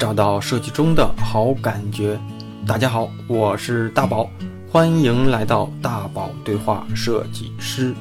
[0.00, 2.18] 找到设计中的好感觉。
[2.66, 4.30] 大家好，我是大宝，
[4.66, 7.94] 欢迎来到大宝对话设计师。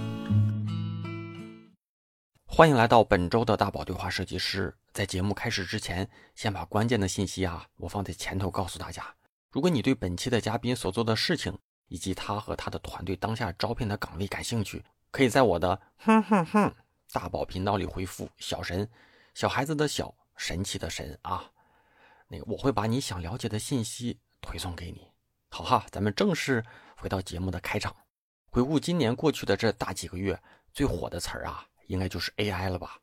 [2.45, 4.73] 欢迎来到本周的大宝对话设计师。
[4.93, 9.03] 在节目开始之前，先把关键的信息啊，我放在前头告诉大家。
[9.51, 11.57] 如果你对本期的嘉宾所做的事情，
[11.89, 14.81] 以及他和他的团队当下招聘的岗位感兴趣，
[15.11, 16.73] 可以在我的哼哼哼
[17.11, 18.89] 大宝频道里回复“小神”，
[19.35, 21.43] 小孩子的小，神奇的神啊。
[22.29, 25.11] 那个我会把你想了解的信息推送给你。
[25.49, 26.63] 好哈，咱们正式
[26.95, 27.93] 回到节目的开场。
[28.51, 30.39] 回顾今年过去的这大几个月，
[30.71, 32.99] 最火的词儿啊，应该就是 AI 了吧？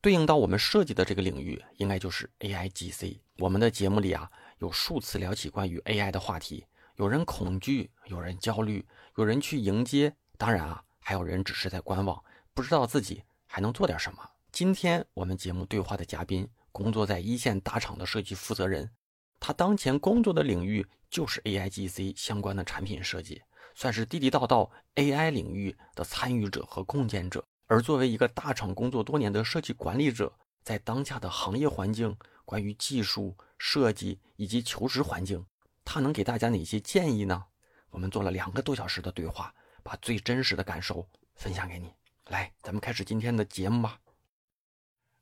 [0.00, 3.20] 对应到我们设计的这个领域，应该就是 AIGC。
[3.38, 4.28] 我们的节目里啊，
[4.58, 6.66] 有数次聊起关于 AI 的话题。
[6.96, 8.84] 有人恐惧，有人焦虑，
[9.16, 12.22] 有人去迎接，当然啊，还有人只是在观望，
[12.52, 14.28] 不知道自己还能做点什么。
[14.50, 18.90] 今天我们节目对话的嘉宾，工作在一线大厂的设计负责人，
[19.38, 23.42] 他当前工作的领域就是 AIGC 相关的产品设计，
[23.74, 27.44] 算是地地道道 AI 领域的参与者和共建者。
[27.66, 30.32] 而作为一个大厂工作多年的设计管理者，
[30.62, 35.44] 在当下的行业环境，关于技术设计以及求职环境。
[35.84, 37.44] 他能给大家哪些建议呢？
[37.90, 41.92] 我们做了两个多小时的对话，把最真实的感受分享给你。
[42.26, 43.98] 来，咱们开始今天的节目吧。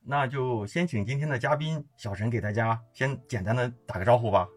[0.04, 4.48] 那就先请今天的嘉宾小陈给大家先简单的打个招呼吧。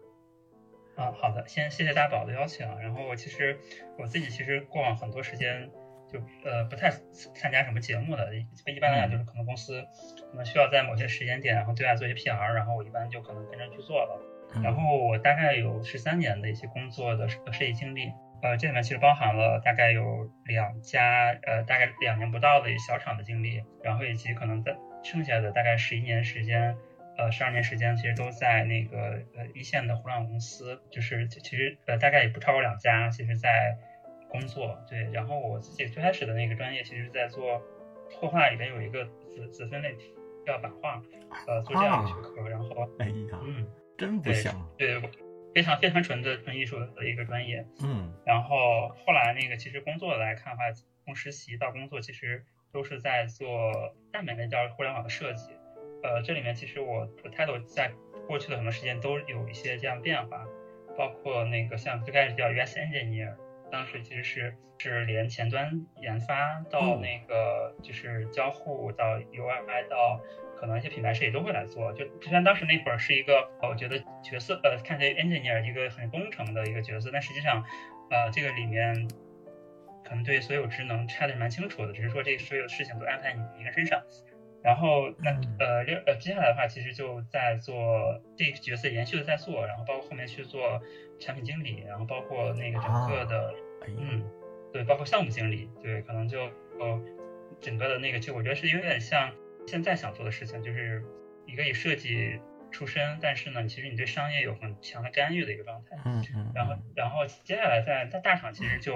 [0.96, 2.66] 啊，好的，先谢谢大宝的邀请。
[2.80, 3.58] 然后我其实
[3.98, 5.68] 我自己其实过往很多时间
[6.12, 6.90] 就呃不太
[7.34, 9.84] 参加什么节目的，一般来讲就是可能公司
[10.30, 14.20] 可能需要在某些时间点，然后对外做一些 PR，然后我一般就可能跟着去做了。
[14.62, 26.76] 然后我大概有十三年的一些工作的设计经历，呃，这里面其实包含了大概有两家，呃，大概两年不到的小厂的经历，然后以及可能在剩下的大概十一年时间，
[27.16, 33.76] 呃，十二年时间，其实都在那个呃一线的互联网公司，就是其实呃大概也不超过两家，其实在
[34.28, 34.82] 工作。
[34.88, 37.62] 对，然后我自己最开始的那个专业，其实在做
[38.18, 39.94] 绘画里边有一个子子分类
[40.44, 41.00] 叫版画，
[41.46, 43.64] 呃，做这样的学科，然后，哎呀，嗯。
[43.96, 45.00] 真不像，对，
[45.54, 50.64] 非常非常纯的纯艺术的一个专业，嗯，然后后来那个其实工作来看的话，
[51.04, 53.72] 从实习到工作其实都是在做
[54.12, 55.52] 下面那叫互联网的设计，
[56.02, 57.92] 呃，这里面其实我的 title 在
[58.26, 60.44] 过去的很多时间都有一些这样变化，
[60.98, 63.34] 包括那个像最开始叫 US engineer，
[63.70, 70.20] 当时其实是是连前端研发到那个就是交互到 UI 到。
[70.56, 77.62] 可能一些品牌设计都会来做，就就像当时那会儿是一个，我觉得角色呃，看起来 engineer 一个很工程的一个角色，但实际上，
[78.08, 78.94] 呃，这个里面
[80.14, 84.00] 可能对所有职能拆的蛮清楚的，只是说这所有事情都安排你一个身上。
[84.62, 90.80] 然后那呃，呃，接下来的话，其实就在做这个角色延续的在做，然后包括后面去做
[91.18, 93.52] 产品经理，然后包括那个整个的，
[93.88, 94.24] 嗯，
[94.72, 96.44] 对，包括项目经理，对，可能就
[96.78, 97.02] 呃，
[97.60, 99.32] 整个的那个就我觉得是有点像。
[99.66, 101.02] 现在想做的事情就是
[101.46, 102.38] 一个以设计
[102.70, 105.96] 出身，但是呢，其实你对商业有很强的干预的一个状态。
[106.04, 106.52] 嗯嗯。
[106.54, 108.94] 然后，然后接下来在在大厂，其实就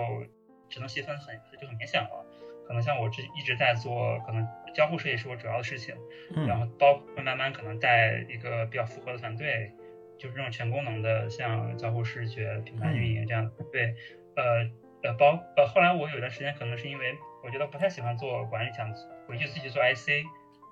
[0.68, 2.24] 职能细分很就很明显了。
[2.66, 5.94] 可能像我这一直在做，可能交互设计是我主要的事情。
[6.36, 6.46] 嗯。
[6.46, 9.72] 然后包括慢慢可能带一个比较复合的团队，
[10.18, 13.50] 就是这种全功能的，像交互视觉、品牌运营这样。
[13.72, 13.94] 对。
[14.36, 14.70] 呃
[15.02, 18.92] 呃，包呃，后来我有段时间可能是因为我觉得不太喜欢做管理，想
[19.26, 20.24] 回去自己做 IC。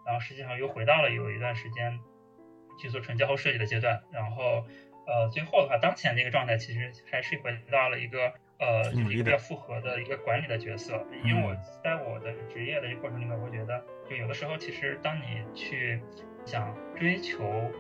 [0.05, 1.99] 然后实际上又回到了有一段时间
[2.81, 4.65] 去做纯交互设计的阶段，然后
[5.05, 11.05] 呃最后的话，当前那个状态其实还是回到了一个呃就是一个比较复合的一个管理的角色。
[11.25, 16.01] 因为我在我的职业的这过程里面，我觉得就有的时候其实当你去
[16.45, 17.71] 想追求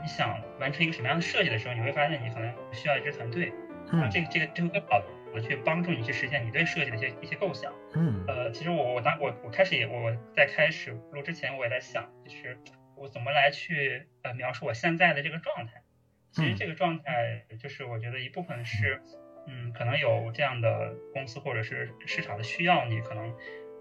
[0.00, 3.52] 你想完成一个什么样的设计的时候，你会发现你可能需要一支团队，
[3.92, 5.02] 嗯，这个这个就会更好。
[5.32, 7.72] 我去帮助你去实现你对设计的一些一些构想。
[7.96, 12.56] 嗯，呃，其实我我当我我开始也我在开始录之前我也在想，就是
[12.96, 15.82] 我怎么来去呃描述我现在的这个状态。
[16.30, 19.02] 其实这个状态就是我觉得一部分是，
[19.46, 23.32] 嗯，可能有这样的公司或者是市场的需要，你可能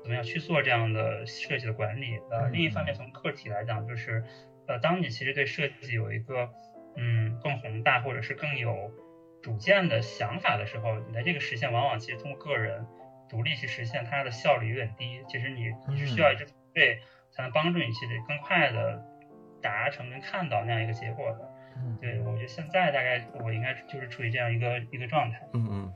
[0.01, 2.19] 怎么样去做这样的设计的管理。
[2.29, 4.23] 呃，另一方面从个体来讲，就是
[4.67, 6.49] 呃，当你其实对设计有一个
[6.95, 8.91] 嗯更宏大或者是更有
[9.41, 12.85] 主见的想法的时候，你的这个实现往往其实通过个人
[13.29, 15.23] 独立去实现，它的效率有点低。
[15.27, 16.99] 其实你你是需要一支团队
[17.31, 19.01] 才能帮助你去更快的
[19.61, 21.52] 达成跟看到那样一个结果的。
[22.01, 25.39] 对，我觉得现在大概我应该就是处于这样一个一个状态。
[25.53, 25.93] 嗯嗯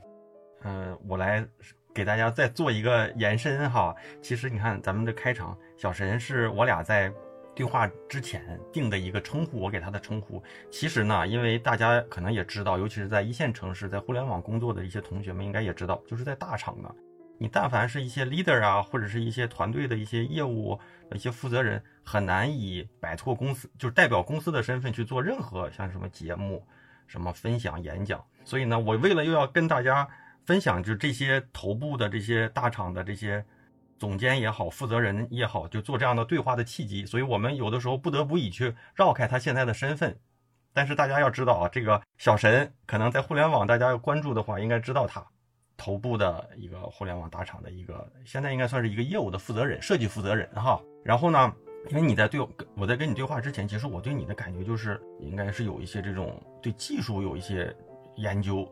[0.64, 1.46] 嗯，我来
[1.94, 3.94] 给大家再做一个延伸哈。
[4.20, 7.12] 其实你看咱们的开场，小神是我俩在
[7.54, 10.42] 对话之前定的一个称呼，我给他的称呼。
[10.70, 16.94] 其实呢，因为大家可能也知道，尤其是在一线城市，在互联网工作的一些同学们应该也知道，就是在大厂呢，
[17.38, 20.78] 你但凡是一些 leader 啊，或者是一些团队的一些业务
[21.12, 26.66] 一些负责人，很难以摆脱公司，就是代表公司的身份去做任何像什么节目、
[27.06, 28.24] 什么分享、演讲。
[28.44, 30.08] 所以呢，我为了又要跟大家
[30.44, 33.44] 分享，就这些头部的这些大厂的这些。
[34.00, 40.16] 总监也好，负责人也好，就做这样的对话的契机，所以我们有的时候不得不以去绕开他现在的身份。
[40.72, 45.26] 但是大家要知道啊，这个小神可能在互联网，大家要关注的话，应该知道他
[45.76, 50.80] 头部的一个互联网大厂的一个，现在应该算是一个业务的负责人、设计负责人哈。
[51.08, 51.50] 然后呢，
[51.88, 52.38] 因为你在对
[52.76, 57.74] 我在跟你对话之前，其实我对你的感觉就是应该是有一些这种对技术有一些
[58.16, 58.70] 研究，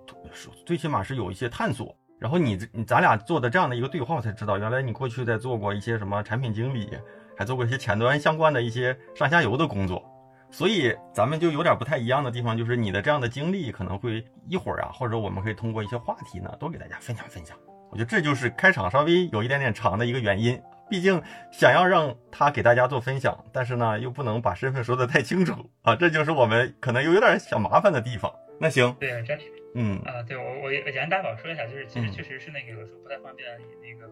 [0.67, 1.97] 最起码是有一些探索。
[2.19, 6.91] 然后你你咱俩做的这样的一个对话，我才知道原来你过去在做过一些什么产品经理，
[7.35, 10.05] 还做过一些前端相关的一些上下游的工作，
[10.51, 17.57] 所以咱们就有点不太一样的地方，就是你的这样的经历可能会一会儿啊，或者我们可以通过一些话题呢，多给大家分享分享。
[17.89, 28.33] 我觉得这就是开场稍微有一点点长的一个原因，毕竟想要让他给大家做分享，但是呢又不能把身份说的太清楚啊，这就是我们可能又有点小麻烦的地方。
[28.59, 29.39] 那行，对，这
[29.75, 34.11] 嗯啊，对我我简单大宝说一下，就是其实确实是那个有时候不太方便以那个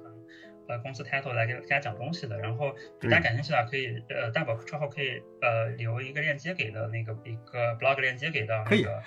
[0.69, 2.39] 呃公司 title 来给大家讲东西的。
[2.39, 9.01] 然后大家感兴趣的话，可以呃大宝之后可以呃留一个链接给的那个一个 blog 链接给到那个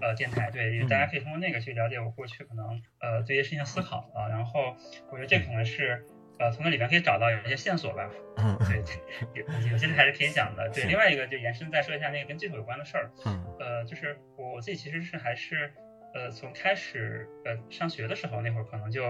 [0.00, 4.28] 呃电台，对， 大家可以通过那个去了解我过去可能呃对一些事情思考啊。
[4.28, 4.76] 然后
[5.10, 6.06] 我觉得这可能是
[6.38, 8.10] 呃从那里边可以找到有一些线索吧。
[8.36, 10.68] 嗯，对，有有些还是可以讲的。
[10.70, 13.10] 对，另外一个就延伸再说一下那个跟技术有关的事儿。
[13.24, 15.72] 嗯，呃，就是我自己其实是还是。
[16.16, 19.04] 呃，从开始呃上学的时候，那会儿可能就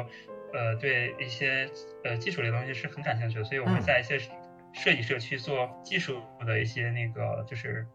[0.54, 1.68] 呃对一些
[2.02, 4.18] 呃技术类的东西是很感兴趣的，所以我会在一些
[4.72, 7.86] 设计社区做技术的一些那个就是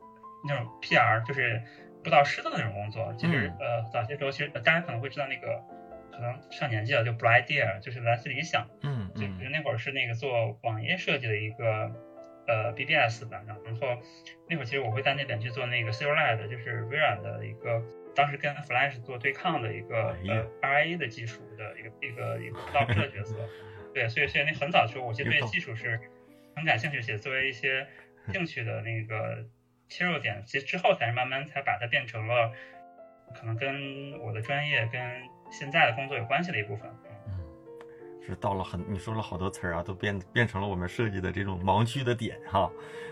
[0.48, 1.60] 那种 PR，就是
[2.04, 3.12] 布道师的那种工作。
[3.18, 5.60] 其实呃早些时候，其实大家可能会知道那个
[6.20, 8.68] 可能上年纪了，就 Bright Idea，就是来自理想。
[8.84, 11.92] 嗯就那会儿是那个做网页设计的一个
[12.46, 17.82] 呃 BBS 的，然后那会儿其实我会在那边去做那个 Silverlight，就是微软的一个。
[18.16, 23.36] 当时跟 Flash 做对抗的一个呃 RIA 的技术的一个一个一个导师的角色，
[23.94, 26.02] 对，所以所以那很早的时候，我其实对技术是
[26.56, 27.88] 很感兴趣，且作为一些
[28.34, 29.46] 兴趣的那个
[29.88, 32.52] 切入点，其实之后才是慢慢才把它变成了
[33.40, 35.00] 可能跟我的专业跟
[35.50, 36.90] 现在的工作有关系的一部分。
[37.28, 37.40] 嗯
[38.22, 42.70] 是到了很，你说了好多词儿啊，都变变成了我们设计的这种盲区的点哈。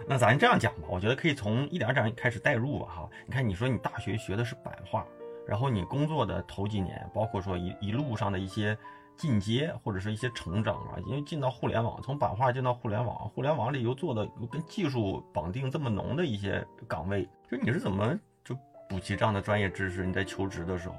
[0.07, 3.09] 那咱这样讲吧，我觉得可以从一点点开始带入吧哈。
[3.25, 5.03] 你看，你说你大学学的是版画，
[5.47, 8.77] 然后你工作的头几年，包括说一一路上的一些
[9.15, 18.55] 进阶或者是一些成长啊，因为进到互联网，从版画进到互联网，互联网里又做的又跟技术绑定这么浓的一些岗位，就你是怎么就
[18.87, 20.05] 补齐这样的专业知识？
[20.05, 20.95] 你在求职的时候，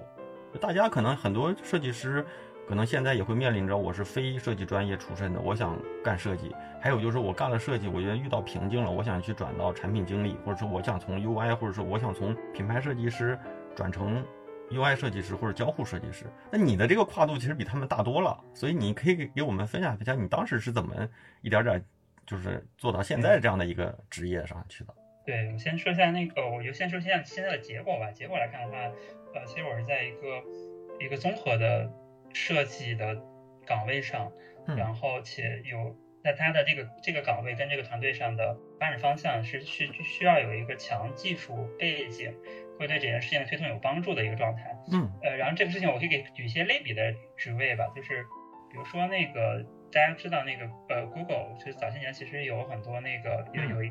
[0.61, 2.25] 大家可能很多设计师。
[2.67, 5.75] 可能现在也会面临着，我是非设计专业出身的，我想
[6.05, 6.55] 干设计。
[6.79, 13.39] 还有就是我干了设计，我觉得遇到瓶颈了，我想去转到产品经理，或者说我想从 UI，或者说我想从品牌设计师
[13.75, 14.23] 转成
[14.71, 16.27] UI 设计师或者交互设计师。
[16.53, 20.95] 那你的这个跨度其实比他们大多了，所以你可以给给我们分享分享，你当时是怎么
[21.41, 21.83] 一点点
[22.27, 24.95] 就是做到现在这样的一个职业上去的？
[25.29, 28.11] 对，我先说一下那个，我就先说现在现在的结果吧。
[28.11, 28.79] 结果来看的话，
[29.35, 30.43] 呃，其实我是在一个
[30.99, 31.93] 一个综合的。
[32.35, 33.17] 设计的
[33.67, 34.31] 岗位上，
[34.77, 42.31] 然后且有在他的这个这个岗位跟这个团队上的发展方向是需需要有一个强技术背景，
[42.79, 44.77] 会对这件事情的推动有帮助的一个状态。
[44.93, 48.23] 嗯，呃，然后这个事情我可以给举一些类比的职位吧，就是
[48.71, 53.83] 比如说那个大家知道那个呃，Google 就是早些年其实有很多那个有有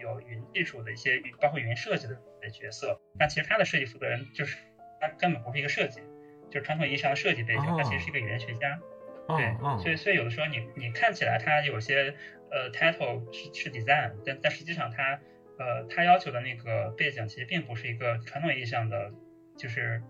[0.00, 2.16] 有云技术的一些包括云设计的
[2.50, 4.56] 角色，但其实他的设计负责人就是
[5.00, 6.00] 他根本不是一个设计。
[6.52, 8.80] 就是传统意义上的设计背景，他其实是一个语言学家，
[9.28, 12.12] 对，所以所以有的时候你你看起来他有些
[12.50, 15.20] 呃 title 是是 design，但但实际上他
[15.60, 19.12] 呃他要求的那个背景其实并不是一个传统意义上的，
[19.56, 20.02] 就是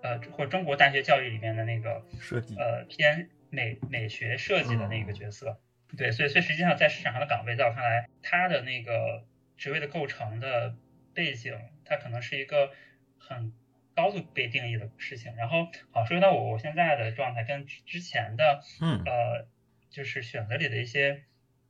[0.00, 5.58] 呃或中国大学教育里面的那个设计，呃偏美美学设计的那个角色，
[5.98, 9.24] 对，所以所以实际上在市场上的岗位，在我看来，他的那个
[9.60, 10.74] 职位的构成的
[11.14, 12.72] 背景，它可能是一个
[13.16, 13.52] 很。
[13.92, 19.46] 高度被定义的事情，然后好说到我我现在的状态跟之前的，嗯，呃，
[19.90, 21.24] 就是选择里的一些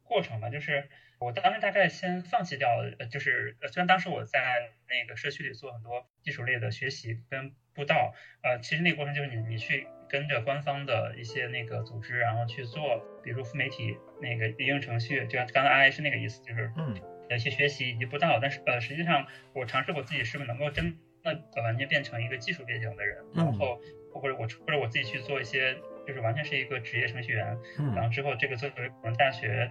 [0.04, 2.68] 过程吧，就是我当时大概先放弃掉，
[3.10, 16.94] 就是虽然当时我在那个社区里做很多技术类的学习跟布道，呃，其实那个过程就是你你去跟着官方的一些那个组织，然后去做，比如副媒体那个应用程序，就像刚刚阿 I 是那个意思，就是嗯。
[17.30, 23.80] 有一些学习以及不到，但是呃，实际上我尝试过自己是不是能够真的完全变成一个技术背景的人，然后
[24.12, 27.56] 或者我或者我自己去做一些，就是完全是一个职业程序员，
[27.94, 29.70] 然后之后这个作为可能大学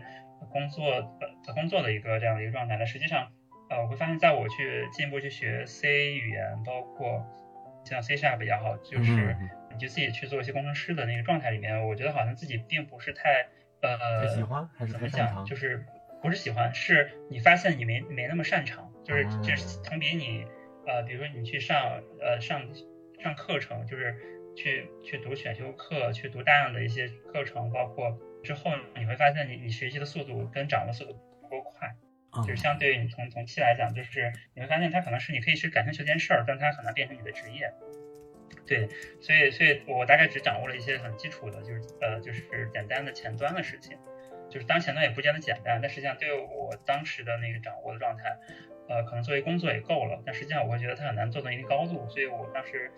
[0.50, 0.90] 工作
[1.46, 2.78] 呃工作的一个这样的一个状态。
[2.78, 3.30] 那实际上
[3.70, 7.28] 呃，我会发现，在我去进一步去学 C 语言，包括
[7.84, 9.36] 像 C Sharp 也好，就是
[9.74, 13.50] 你就自己去做一些工程师的那个状态里面，我觉得好像自己并不是太
[13.82, 15.86] 呃喜欢还是怎么讲，就是。
[16.22, 20.46] 不是喜欢，是你发现你没没那么擅长，就是就是同比你，
[20.86, 22.62] 呃，比如说你去上呃上
[23.20, 24.16] 上课程，就是
[24.56, 31.96] 去去读选修课，去读大量的一些课程，包括之后你会发现你你学习的速度跟掌握速度不够快，
[32.46, 37.72] 就是相对于你同同期来讲，就是你会发现它可能是你可以去感兴趣这件事儿，但它很难变成你的职业。
[38.68, 38.88] 对，
[39.22, 43.98] 所以所以我大概只掌握了一些很基础的，就是呃就是简单的前端的事情。
[44.50, 48.38] 就是当前端也不见得简单，但实际上对我当时的那个掌握的状态，
[48.88, 50.22] 呃，可能作为工作也够了。
[50.26, 52.92] 但实际上我会觉得它很难做到一定高度，所以我当时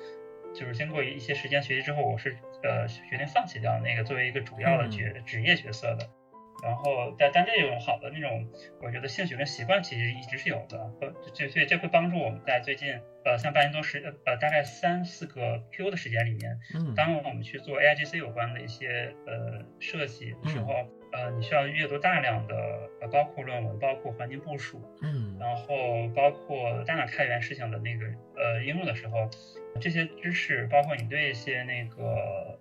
[0.54, 6.10] 就是经过一些时间学习之后，我是呃决定放弃掉那个作为一个主要的角职业角色的。
[6.64, 8.48] 然后但但这种好的那种，
[8.82, 12.94] 我觉得兴趣跟习惯其实一直是有的，呃，这所以这会帮助我们在最近
[13.26, 16.60] 呃像半年多时呃大概三四个 Q 的时间里面，
[16.96, 20.88] 当我们去做 AIGC 有关的一些呃设计的时候。
[21.14, 22.56] 呃，你需要阅读大量的
[23.02, 28.06] 呃，包括论文，包括环境部署，嗯，然后包括大量开源事情的那个
[28.38, 29.30] 呃应用的时候，
[29.80, 32.04] 这些知识，包括你对一些那个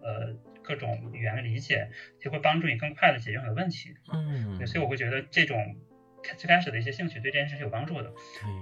[0.02, 1.88] 呃各种语言的理解，
[2.19, 4.59] 就会帮助你更快的解决很多问题，嗯。
[4.59, 5.76] 对，所以我会觉得这种
[6.37, 8.12] 最开始的一些兴趣对这件事是有帮助的。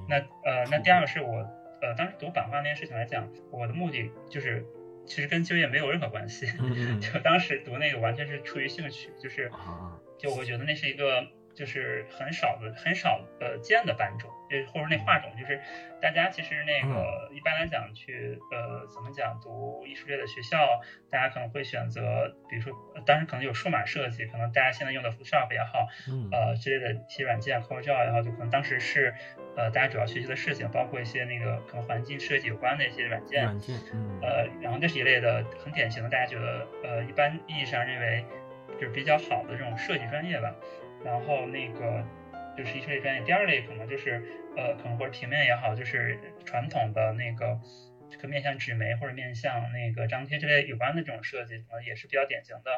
[0.09, 1.39] 那呃，那第二个是我
[1.81, 4.65] 呃当时读版画那件事情来讲，我的目的就是。
[5.09, 6.47] 其实跟就业没有任何关系，
[7.01, 9.51] 就当时读那个完全是出于兴趣，就是，
[10.19, 11.27] 就我觉得那是一个。
[11.59, 15.61] 就是很少的、很少呃见的班种，就或者那画种，就是
[16.01, 22.73] 大家其实那个一般来讲去呃怎么讲读艺术类的学校，大家可能会选择，比如说
[23.05, 25.89] 当时可能有数码设计，可能大家现在用的 Photoshop 也好，
[26.31, 29.13] 呃之类的一些软件，CorelDRAW 也好，就可能当时是
[29.57, 38.25] 呃大家主要学习的事情，包括一些那个可能环境设计有关的一些软件，软件，嗯，呃然后这是一类的很典型的，大家觉得呃一般意义上认为
[38.75, 40.55] 就是比较好的这种设计专业吧。
[41.05, 42.05] 然后那个
[42.57, 44.23] 就是一类专业，第二类可能就是
[44.57, 47.59] 呃，可能或者平面也好，就是传统的那个
[48.11, 52.71] 这个面向纸媒或者面向那个张贴之类有关的这种设计，可能也是比较典型的，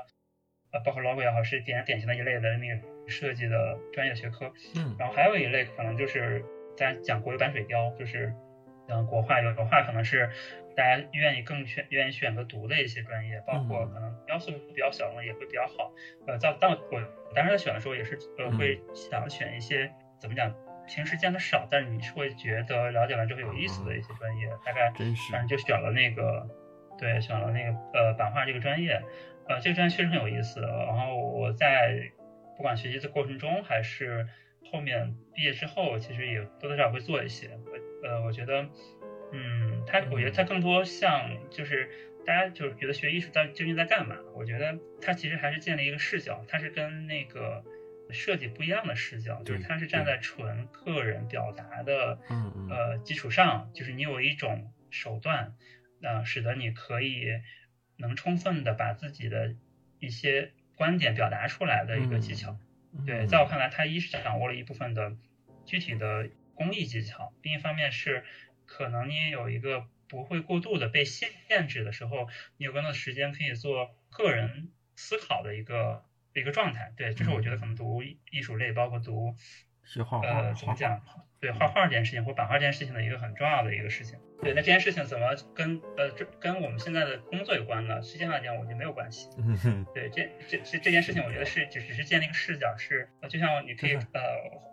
[0.73, 4.53] 呃，包括 logo 也好，是典典型的一类的那个设计的专业学科。
[4.77, 4.97] 嗯。
[4.99, 6.45] 然后还有一类可能就是
[6.77, 8.33] 大家讲国有版水雕，就是
[8.89, 10.31] 嗯国画有的画可能是。
[10.77, 15.93] 大家愿意更选愿意选择读的一些专业，包括可能要素比较小的也会比较好。
[16.27, 17.03] 呃，在当我
[17.35, 20.55] 当时在选的时候，也是呃会想选一些怎么讲，
[20.87, 24.49] 平时见的少，但是你是会觉得了解完之后有意思的一些专业。
[24.65, 24.91] 大概
[25.31, 26.49] 反正就选了那个，
[26.99, 29.03] 对，选了那个呃版画这个专业。
[29.49, 30.61] 呃，这个专业确实很有意思。
[30.61, 32.11] 然后我在
[32.57, 34.29] 不管学习的过程中，还是
[34.71, 37.50] 后面毕业之后，其实也多多少少会做一些。
[38.05, 38.69] 呃，我觉得。
[39.32, 41.88] 嗯，他我觉得他更多像就是
[42.26, 44.16] 大家就是觉得学艺术在究竟在干嘛？
[44.34, 47.64] 我觉得他其实还是建立一个视角，他是跟那个
[48.10, 52.18] 设计不一样的视角，就是他是站在纯个人表达的
[52.68, 55.54] 呃基础上，就是你有一种手段，
[56.02, 57.26] 呃，使得你可以
[57.96, 59.54] 能充分的把自己的
[60.00, 62.58] 一些观点表达出来的一个技巧。
[63.06, 65.16] 对，在我看来，他一是掌握了一部分的
[65.64, 68.25] 具体的工艺技巧，另一方面是。
[68.71, 76.93] 可能你也有一个不会过度的被限制的时候，你有更多的时间可以做个人思考的一个一个状态。
[76.97, 79.35] 对，这是我觉得可能读艺术类，包括读
[80.23, 81.03] 呃怎么讲。
[81.40, 84.18] 对画画这件事情或版画这件事情的一个很重要的一个事情。
[84.42, 88.00] 对，那这件事情怎么跟呃这跟我们现在的工作有关呢？
[88.02, 89.28] 实际上来讲，我觉得没有关系。
[89.94, 94.20] 对，这这这这件事情，我觉得是只只是建立一个视角，是呃就像你可以呃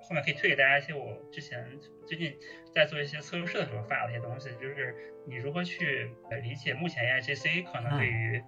[0.01, 1.65] 后面可以推给大家一些我之前
[2.05, 2.33] 最近
[2.74, 4.95] 在做一些测试的时候发的一些东西，就是
[5.25, 8.41] 你如何去理解目前 AIGC 可能对于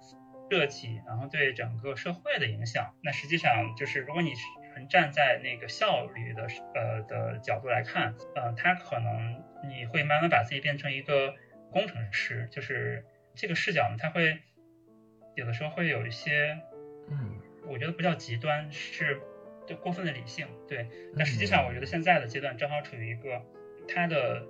[0.50, 2.94] 设计，然后对整个社会的影响。
[3.02, 4.42] 那实际上就是如果你是。
[4.88, 11.34] 站在那个效率的呃的角度来看，呃，他可能你会慢慢把自己变成一个
[11.70, 14.38] 工程师，就是这个视角呢，他会
[15.34, 16.58] 有的时候会有一些，
[17.10, 19.20] 嗯，我觉得不叫极端，是
[19.66, 20.86] 就过分的理性，对。
[21.16, 23.42] 但实际上，我觉得现在的阶段正好处于一个
[23.88, 24.46] 它的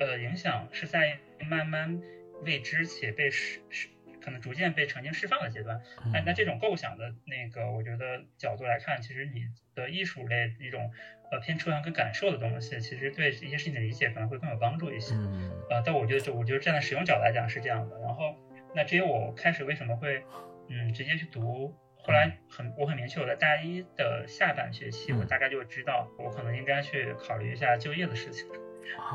[0.00, 2.00] 呃影响是在慢慢
[2.44, 3.88] 未知且被实实
[4.22, 5.80] 可能逐渐被澄清释放的阶段。
[6.12, 10.90] 那那这种构想的那个，我觉得角度来看，其实你的艺术类一种
[11.30, 15.14] 呃偏抽象跟感受的东西，其实对一些事情的理解可能会更有帮助一些。
[15.14, 17.98] 嗯呃，但我觉得就我觉得站在使用角度来讲是这样的。
[18.00, 18.36] 然后
[18.74, 20.22] 那至于我开始为什么会
[20.68, 28.46] 嗯直接去读，后来很我很明确，我在大一的下半学期，我大概就知道我可能应该去考虑一下就业的事情。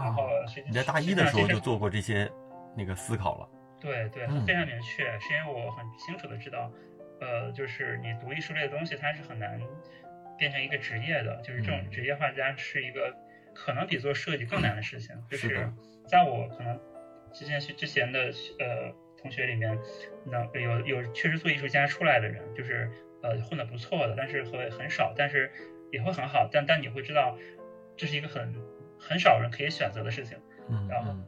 [0.01, 2.29] 然后实你在大一的时候就做过这些
[2.75, 3.49] 那个思考了。
[3.79, 6.72] 对对，嗯非常明确，是因为我很清楚的知道，
[7.22, 9.60] 呃，就是你读艺术类的东西，它是很难
[10.38, 13.15] 变成一个职业的，就是这种嗯职业画家是一个
[13.53, 15.15] 可能比做设计更难的事情。
[15.29, 15.69] 就是
[16.07, 16.79] 在我可能
[17.34, 19.77] 之前是之前的呃同学里面，
[20.25, 22.89] 能有有确实做艺术家出来的人，就是
[23.22, 25.51] 呃混得不错的，但是会很少，但是
[25.91, 27.38] 也会很好，但但你会知道，
[27.96, 28.53] 这是一个很
[29.00, 30.38] 很少人可以选择的事情。
[30.69, 31.24] 嗯然后嗯。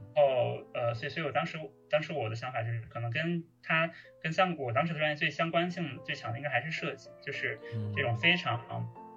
[0.74, 1.58] 呃，所以所以我当时
[1.90, 3.90] 当时我的想法就是，可能跟他
[4.22, 7.94] 跟相我当时的专业最相关性最强的应该还是设计，就是嗯。
[7.96, 8.60] 这种非常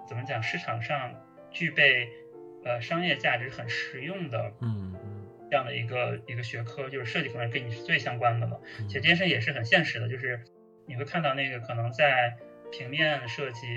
[0.06, 1.12] 怎么讲市场上
[1.50, 2.08] 具备
[2.64, 5.26] 呃商业价值很实用的嗯嗯。
[5.50, 8.60] 这样的一个一个学科，就是设计可能跟你是最相关的了。
[8.78, 10.40] 嗯其实这件事也是很现实的，就是
[10.86, 12.36] 你会看到那个可能在
[12.72, 13.76] 平面设计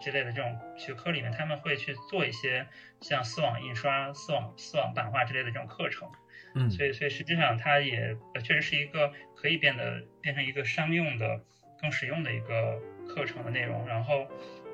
[0.00, 2.66] 之类的这种学科里面，他们会去做一些
[3.00, 6.08] 像丝网印刷、丝网丝网版画之类的这种课程。
[6.54, 11.40] 嗯，所以，所以实际上它也呃确实是一个可以变得变成一个商用的、
[11.80, 13.86] 更实用的一个课程的内容。
[13.86, 14.26] 然后，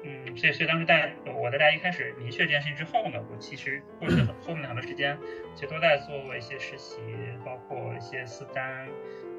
[0.02, 5.18] 嗯，所以所以当时在我在大家一开始明确这件事情之后呢，我其实过去很后面的很多时间，
[5.54, 6.96] 其实都在做一些实习，
[7.44, 8.88] 包括一些私单，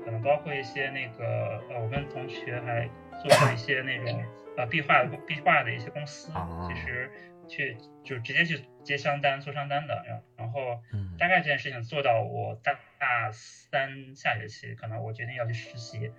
[0.07, 2.87] 可能包括一些那个呃，我跟同学还
[3.21, 4.23] 做过一些那种
[4.55, 7.11] 呃壁画壁画的一些公司，啊其实
[7.45, 10.79] 去就直接去接商单做商单的，然然后。
[10.93, 16.11] 嗯大概这件事情做到我大大三下学期，可能我决定要去实习，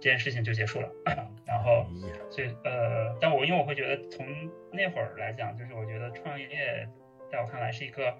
[0.00, 0.88] 这件事情就结束了。
[1.46, 1.84] 然后，
[2.30, 4.26] 所以呃，但我因为我会觉得从
[4.72, 6.88] 那会儿来讲，就是我觉得创业
[7.30, 8.16] 在我看来是一个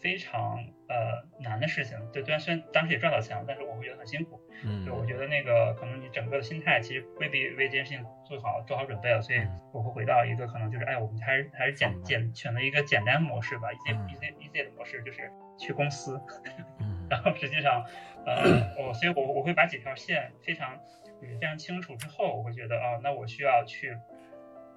[0.00, 0.56] 非常
[0.88, 1.98] 呃难的事情。
[2.12, 4.40] 对，虽然虽然当时也赚到钱了，但是我会觉得很辛苦。
[4.64, 16.20] 嗯就我觉得那个可能你整个的心态其实未必为这件事情做好做好准备了，所以嗯我会回到一个可能就是哎，我们还是还是简简选择一个简单模式吧，easy 嗯 easy easy 的模式，就是去公司。
[16.80, 17.84] 嗯 然后实际上，
[18.26, 20.74] 呃，我所以我我会把几条线非常
[21.22, 23.96] 嗯非常清楚之后，我会觉得哦，那我需要去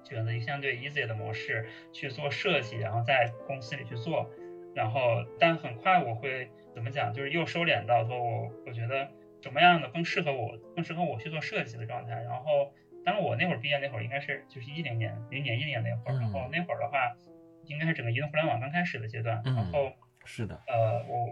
[0.04, 4.30] 选择一个相对 easy 的模式去做设计，然后在公司里去做。
[4.74, 9.10] 然后，但很快我会怎么讲，就是又收敛到说我我觉得
[9.42, 12.12] 什么样的更适合我，更适合我去做设计的状态。
[12.22, 12.72] 然后，
[13.04, 17.12] 当然我那会儿毕业那会儿应该是就是一零年、零年、一年那会儿，然后那会儿的话，
[17.66, 19.42] 应该是整个移动互联网刚开始的阶段。
[19.44, 19.92] 嗯然后，
[20.24, 21.28] 是的，呃，我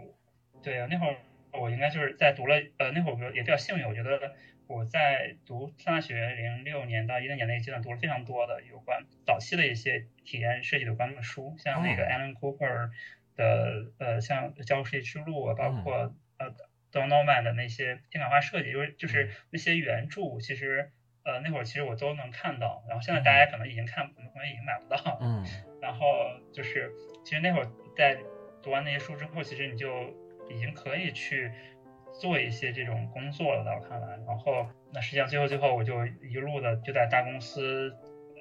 [0.63, 1.17] 对啊，那会儿
[1.53, 4.35] 我应该就是在读了，呃，那会儿我也比较幸运，我觉得
[4.67, 12.91] 我在读上大学零六年到一零年那个阶段读了非常多的有关早期的一些体验设计有关的书，像那个哦 Alan Cooper
[13.41, 15.83] 的呃，像《教室之路》啊，包嗯。
[15.83, 16.55] 括呃
[16.93, 19.31] Don Norman 的那些电脑化设计，就是就是嗯。
[19.51, 20.91] 那些原著，其实
[21.25, 25.45] 呃那会儿其实我都能看到，然后现在大家可能已经看，可能已经买不到，嗯。
[25.81, 26.07] 然后
[26.53, 26.93] 就是，
[27.25, 28.19] 其实那会儿在
[28.63, 29.89] 读完那些书之后，其实你就
[30.51, 31.51] 已经可以去
[32.21, 34.09] 做一些这种工作了，在我看来。
[34.27, 37.95] 然后，那实际上最后最后，我就一路的就在大公司，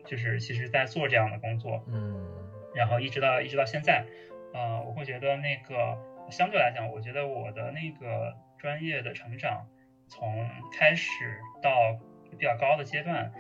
[0.06, 2.28] 就是其实在做这样的工作，嗯。
[2.76, 4.06] 然后一直到一直到现在，
[4.54, 5.98] 呃，我会觉得那个
[6.30, 9.68] 相对来讲，我觉得我的那个专业的成长，
[10.08, 11.98] 从开始到
[12.32, 13.32] 比较高的阶段，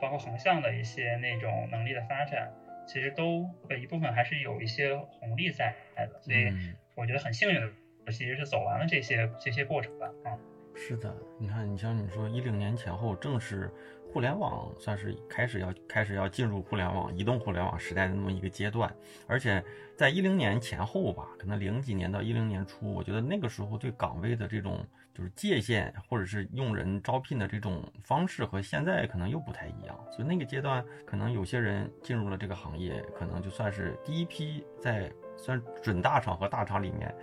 [0.00, 2.52] 包括横向的一些那种能力的发展，
[2.86, 6.74] 其实都呃一部分还是有一些红利在的，所以嗯。
[6.94, 10.36] 我觉得很幸运的，其实是走完了这些这些过程吧，啊，
[10.76, 13.70] 是的，你看，你像你说一零年前后，正是
[14.12, 18.94] 互联网算是开始要开始要进入互联网、移动互联网时代的那么一个阶段，
[19.26, 19.64] 而且
[19.96, 37.14] 在一零年前后吧，可能零几年到一零年初，我觉得那个时候对岗位的这种就是界限，或者是用人招聘的这种方式和现在可能又不太一样，所以那个阶段可能有些人进入了这个行业，可能就算是第一批在算准大厂和大厂里面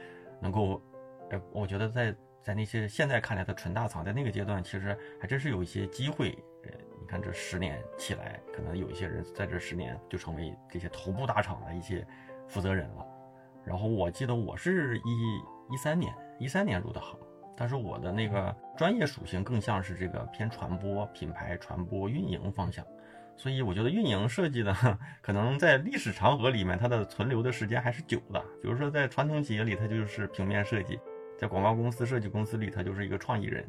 [0.41, 0.82] 能够，
[1.30, 6.36] 呃，我觉得在在那些现在看来的纯大厂，在那个阶段其实还真是有一些机会。
[6.63, 12.06] 呃，你看这十年起来，可能有一些人在这十年就成为这些头部大厂的一些
[12.48, 13.06] 负责人了。
[13.65, 17.17] 然后我记得我是一一三年一三年入的行，
[17.56, 22.86] 但是我的那个专业属性更像是这个偏传播、品牌传播、运营方向。
[23.38, 24.76] 所以我觉得运营设计呢，
[25.22, 28.43] 可能在历史长河里面，它的存留的时间还是久的。
[28.62, 30.98] 比如说在传统企业里，它就是平面设计；
[31.38, 33.65] 在广告公司、设计公司里，它就是一个创意人。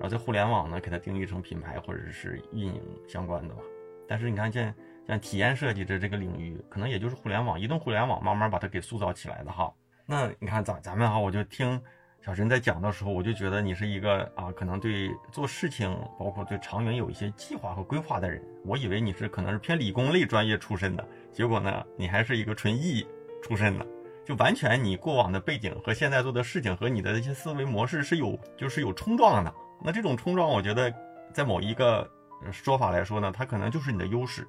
[0.00, 3.62] 然后在互联网呢，给它定义成品牌或者是运营相关的吧。
[4.06, 4.74] 但是你看，像
[5.06, 9.72] 像体验设计的这个领域，可能也就是互联网、移动互联网慢慢把它给塑造起来的哈。
[10.06, 11.80] 那你看咱咱们哈，我就听
[12.20, 18.42] 小陈在讲的时候，我就觉得你是一个啊，可能对做事情，包括对长远有一些计划和规划的人。
[18.64, 23.06] 我以为你是可能是偏理工类专业出身的，结果呢，你还是一个纯艺
[23.42, 23.86] 出身的，
[24.24, 29.54] 就完全你过往的背景和现在做的事情和你的一些思维模式是有就是有冲撞的。
[29.82, 30.92] 那这种冲撞，我觉得
[31.32, 32.08] 在某一个
[32.52, 34.46] 说法来说呢，它可能就是你的优势，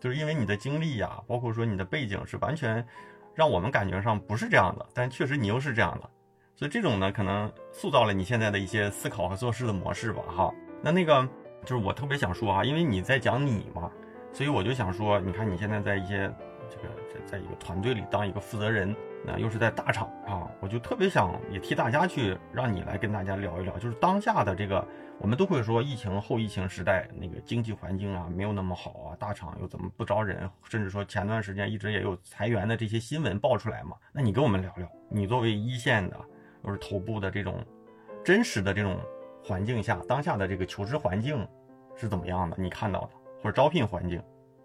[0.00, 2.86] 就是因为你的经历呀，包括说你的背景是完全。
[3.34, 6.10] 让我们感觉上不是这样的，但确实你又是这样的，
[6.54, 10.54] 所以这种呢，可能塑造了你现在的一些思考和做事的模式吧，哈。
[10.82, 11.26] 那那个
[11.64, 13.90] 就是我特别想说啊，因为你在讲你嘛，
[14.34, 16.30] 所以我就想说，你看你现在在一些
[16.68, 18.94] 这个在在一个团队里当一个负责人。
[19.24, 24.84] 那又是在大厂啊，我就特别想也替大家去让你来跟大家聊一聊，就是当下的这个，
[25.20, 33.96] 我们都会说疫情后疫情时代那个经济环境啊没有那么好啊，大厂又怎么不招人，甚至说前段时间一直也有裁员的这些新闻爆出来嘛？
[34.12, 36.16] 那你跟我们聊聊，你作为一线的，
[36.64, 37.64] 又是头部的这种
[38.24, 38.98] 真实的这种
[39.44, 41.46] 环境下，当下的这个求职环境
[41.94, 42.56] 是怎么样的？
[42.58, 44.20] 你看到的或者招聘环境？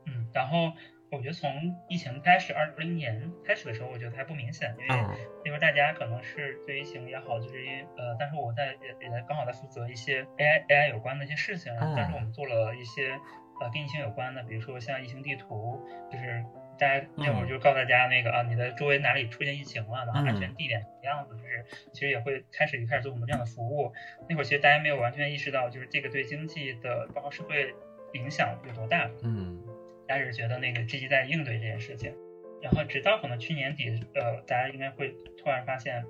[0.08, 0.72] 嗯，然后。
[1.10, 1.50] 我觉得从
[1.88, 5.04] 疫情开始，二零年开始的时候，我觉得还不明显，因为
[5.46, 13.12] 因为大家可能是对疫情也好，就是因为呃，但是我在也也刚好在负责一些 AI AI 有关的一些事情，但是我们做了一些
[13.62, 16.43] 呃跟疫情有关的，比如说像疫情地图，就是
[16.78, 23.93] 大家那会儿就告诉大家那个啊，你的周围哪里出现疫情了，然后安全地点什么样子，就是其实也会开始就开始做我们这样的服务。
[24.28, 27.74] 那会儿其实大家没有完全意识到，就是这个对经济的包括社会
[28.13, 29.10] 影响有多大。
[29.24, 29.63] 嗯。
[30.08, 32.13] 大家是觉得那个积极在应对这件事情，
[32.62, 36.02] 然后直到可能去年底，呃，大家应该会突然发现，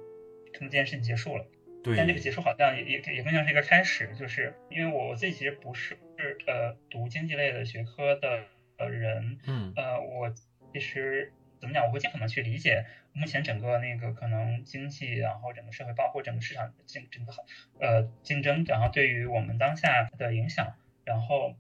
[0.53, 1.45] 可能这件事情结束了。
[1.83, 1.95] 对。
[1.97, 5.97] 但这个结束好像也也也更像是一个开始，就是因为我我自己其实不是
[6.45, 8.43] 呃读经济类的学科的
[8.77, 10.33] 呃人，嗯，呃，我
[10.73, 17.33] 其实怎么讲，我会尽可能去理解目前整个那个可能经济，然后整个社会，包括整个市场竞整个
[17.79, 21.55] 呃竞争，然后对于我们当下的影响，然后。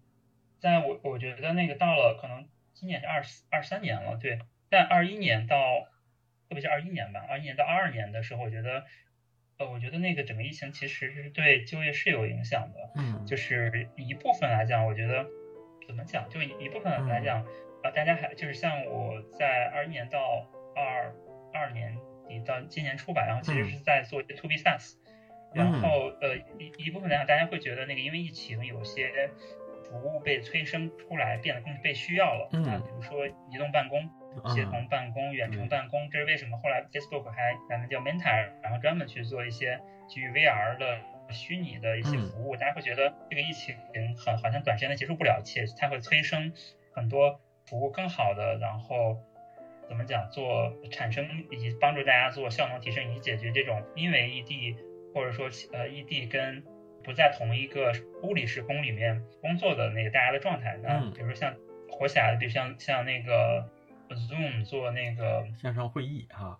[0.59, 4.39] 在我我觉得那个到了可能今年是二二三年了，对，
[4.69, 5.87] 但二一年到
[6.49, 8.85] 特别是二一年吧，二一年到二二年的时候，我觉得
[9.57, 15.25] 呃，我觉得那个整个疫情其实是对就业是有影响的，嗯，就是一部分来讲，我觉得
[15.87, 17.45] 怎么讲，就一部分来讲，
[17.83, 21.13] 啊，大家还就是像我在二一年到二
[21.53, 24.95] 二年底到今年初吧，然后其实是在做 to B SaaS，
[25.53, 29.29] 然后呃一一部分来讲，大家会觉得那个因为疫情有些。
[29.89, 32.83] 服务被催生出来，变得更被需要了啊！
[32.85, 34.09] 比如说移动办公、
[34.53, 42.55] 协同办公、远程办公，这是为什么后来 Facebook 还咱们叫 Mentor，然后专门去做一些基于 VR 的虚拟的一些服务。
[42.55, 43.75] 大家会觉得这个疫情
[44.17, 46.51] 很好像短时间内结束不了，且它会催生
[46.93, 49.17] 很多服务更好的，然后
[49.87, 54.75] 怎么讲做产生以及帮助大家做效能提升，以及解决这种因为异地
[55.13, 56.63] 或者说呃异地跟
[57.07, 61.55] 不在同一个物理时空里面工作的那个大家的状态，那比如说像
[61.89, 63.65] 活起来的，比如像像那个
[64.09, 66.59] Zoom 做那个线上会议哈，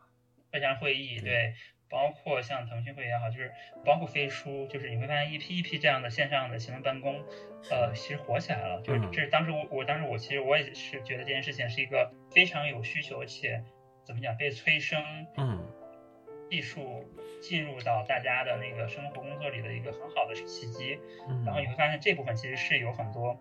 [0.53, 1.53] 线上会议对，
[1.89, 3.51] 包括像腾讯会议也好，就是
[3.83, 7.21] 包括飞书，就是你会发现一批一批这样的线上的行动办公，
[7.69, 13.61] 呃，其实火起来了，就是这是当时我我当时我其实我也是觉得这件事情是一个非常有需求且
[14.05, 15.59] 怎么讲被催生，嗯。
[16.49, 17.03] 技术
[17.41, 20.97] 进入到大家的那个生活工作里的一个很好的契机，
[21.45, 23.37] 然后你会发现这部分其实是有很多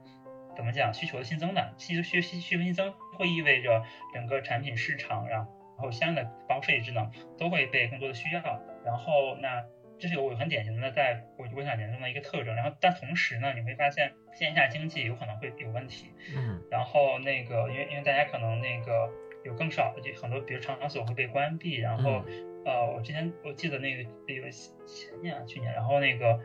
[0.57, 8.43] 怎么讲需求的新增的，需求需需需求新增会意味着整个产品市场，然后相应的包括设计智能都会被更多的需要，
[8.85, 9.65] 然后那
[9.99, 19.11] 这是有很典型的在我国产年中的一个特征，然后但同时呢，你会发现线下经济有可能会有问题，嗯，然后那个因为因为大家可能那个
[19.45, 22.23] 有更少的就很多比如场所会被关闭，然后。
[22.67, 26.41] 呃，我之前我记得那个那个前年啊，去年，然后那个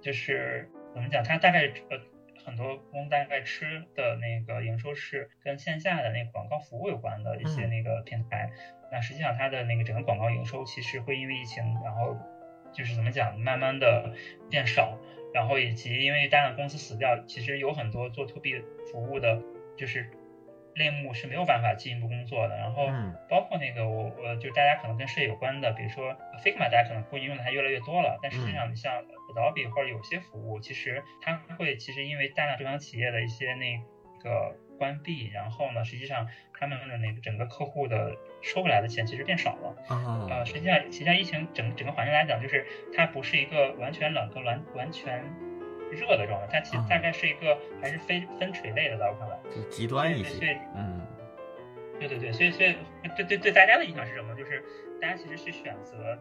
[0.00, 1.98] 就是怎么讲，它大概呃
[2.44, 8.52] 很多公大概吃的那个营收是跟线下的那个广告服务有关的一些那个平台，
[8.92, 12.16] 那实际上它的那个整个广告营收其实会因为疫情，然后
[12.72, 14.14] 就是怎么讲，慢慢的
[14.48, 14.96] 变少，
[15.34, 19.42] 然后以及因为大量公司死掉，其实有很多做 to B 服务的，
[19.76, 20.08] 就是。
[20.76, 22.88] 类目是没有办法进一步工作的，然后
[23.28, 33.78] 包括那个我我就大家可能跟设计有关的，比如说 Figma，大家可能会用的还越来越多了，但实际上你像 Adobe 或者有些服务，其实它会其实因为大量中小企业的一些那
[34.22, 36.26] 个关闭，然后呢，实际上
[36.58, 39.76] 他们的那个整个客户的收回来的钱其实变少了。
[40.28, 45.22] 呃，实际上实际上疫情整整个环境来讲，就是它不是一个完全冷和完完全
[45.90, 49.38] 热的状态，它其实啊大概是一个还是非分垂类的，在我看来。
[49.54, 51.00] 就极端一些，嗯
[51.98, 52.76] 对对对，所以所以
[53.16, 54.34] 对对对大家的影响是什么？
[54.34, 54.62] 就是
[55.00, 56.18] 大家其实去选择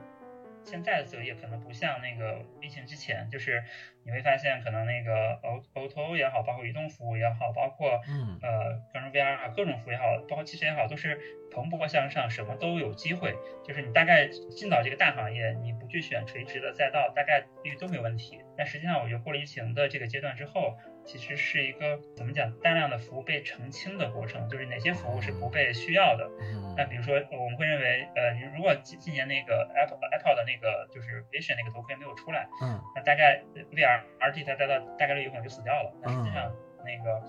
[0.64, 3.64] 现在的择业，可能不像那个疫情之前，就是
[4.04, 11.20] 你会发现可能那个 O O to O 也好，包括移动服务也好，包括嗯呃各种 VR 啊各种服务也好，包括汽车也好，都是
[11.52, 13.36] 蓬勃向上，什么都有机会。
[13.64, 18.40] 就是你大概进到这个大行业，你不去选垂直的赛道，大概率都没有问题。
[18.58, 26.30] 但实际上，我觉得过了疫情的这个阶段之后，其实是一个怎么讲，大量的服务被澄清的过程，就是哪些服务是不被需要的。
[26.42, 35.94] 嗯那比如说，我们会认为，呃，如果今今年那个 Apple Apple 的那个就是 Vision 那个头盔没有出来，嗯那大概 VR RT 它大概大概率有可能就死掉了。
[36.02, 37.22] 那实际嗯上那个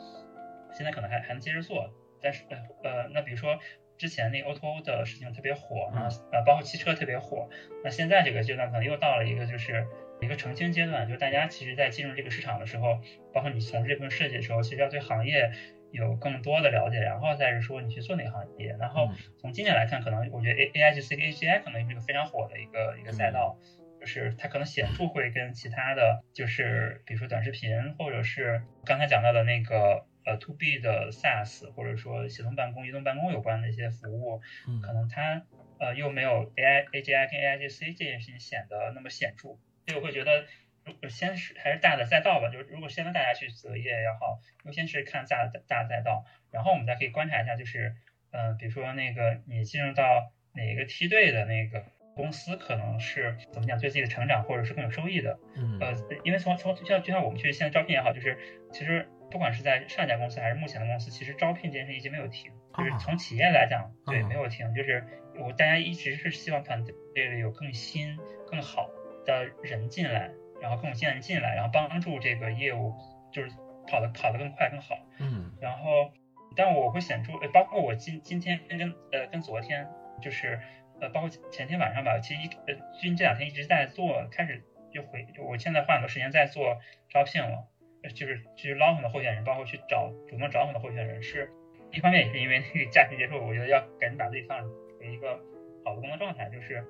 [0.72, 2.56] 现在可能还还能接着做，但是呃
[2.90, 3.58] 呃，那比如说
[3.98, 7.48] 之前那个 O2O 的事情特别火，啊呃包括汽车特别火，
[7.84, 9.86] 那现在这个阶段可能又到了一个就是
[10.24, 13.00] 一个澄清阶段，就是大家其实在进入这个市场的时候，
[13.32, 15.52] 包括你从事这份设计的时候，其实要对行业。
[15.94, 18.74] 有更多的了解，然后再是说你去做哪个行业。
[18.80, 23.56] 然后嗯从今年来看，可能我觉得 A A I G C A G I 可能是一个非常火的一个一个赛道，
[24.00, 35.46] 就是它可能显著会跟其他的，就是比如说短视频，或者是刚才讲到的那个呃 To B 的 SaaS，或者说协同办公、移动办公有关的一些服务，嗯可能它
[35.78, 40.44] 呃又没有 A I A G I 跟 A I G C 这件事情显得那么显著，所以我会觉得。
[40.86, 47.94] 如果先是还是大的赛道吧，就是如果先跟大家去择业也好，优先是看大的大赛道，然后我们再可以观察一下，就是
[48.32, 55.38] 嗯、呃比如说那个你进入到哪个梯队的那个公司，可能是怎么讲对自己的成长或者是更有收益的。
[55.56, 58.36] 嗯呃，因为从从就像就像我们去现在招聘也好，就是
[58.70, 65.02] 其实不管是在上一家公司还是目前的公司，其实招聘这件事一直没有停，就是啊从企业来讲，对，啊没有停，就是
[65.38, 68.90] 我大家一直是希望团队里有更新、更好
[69.24, 72.94] 的人进来，然后更有经验人进来，然后帮助这个业务
[73.32, 73.50] 就是
[73.86, 74.96] 跑得跑得更快更好。
[75.18, 76.12] 嗯然后，
[76.56, 79.88] 但我会显著，呃，包括我今今天跟呃跟昨天，
[80.20, 80.60] 就是
[81.00, 86.78] 呃，包括前天晚上吧，其实一呃最近这两天一直在做，开始就回，就我现在花很多时间在做
[87.10, 87.66] 招聘了，
[88.02, 91.50] 呃就是去捞很多候选人，包括去找主动找很多候选人，是
[91.92, 94.60] 一方面也是因为那个假期结束，我觉得要赶紧把自己放
[94.98, 95.40] 回一个
[95.84, 96.84] 好的工作状态，就是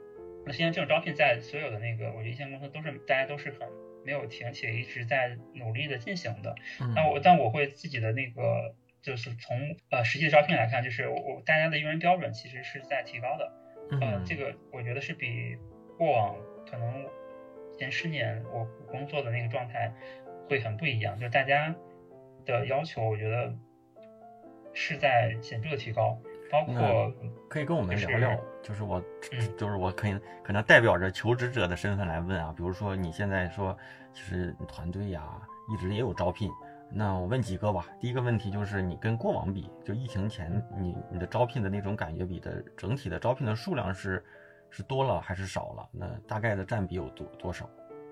[0.46, 3.61] 那实际上这种招聘在所有的那个我觉得一线公司都是大家都是很
[4.04, 6.54] 没有停且一直在努力的进行的。
[6.80, 6.92] 嗯。
[6.94, 13.52] 那我但我会自己的那个就是从呃实际的招聘来看，就是我我大家的用人标准其实是在提高的，
[13.90, 13.98] 呃。
[14.00, 15.57] 嗯，这个我觉得是比
[15.96, 16.37] 过往
[16.70, 17.07] 可能
[17.78, 19.92] 前十年我工作的那个状态
[20.48, 21.74] 会很不一样，就大家
[22.44, 23.54] 的要求我觉得
[24.72, 26.18] 是在显著的提高，
[26.50, 27.12] 包括
[27.48, 28.98] 可以跟我们就是聊聊，就是我，
[29.33, 33.77] 嗯 就是我可以可能代表着求职者的身份来问啊，比如说你现在说，
[34.14, 35.22] 其实团队呀
[35.68, 36.50] 一直也有招聘，
[36.90, 37.87] 那我问几个吧。
[38.00, 40.50] 第一个问题就是你跟过往比，就疫情前
[40.81, 44.24] 你你的招聘的那种感觉比的整体的招聘的数量是
[44.70, 45.87] 是多了还是少了？
[45.92, 47.68] 那大概的占比有多多少？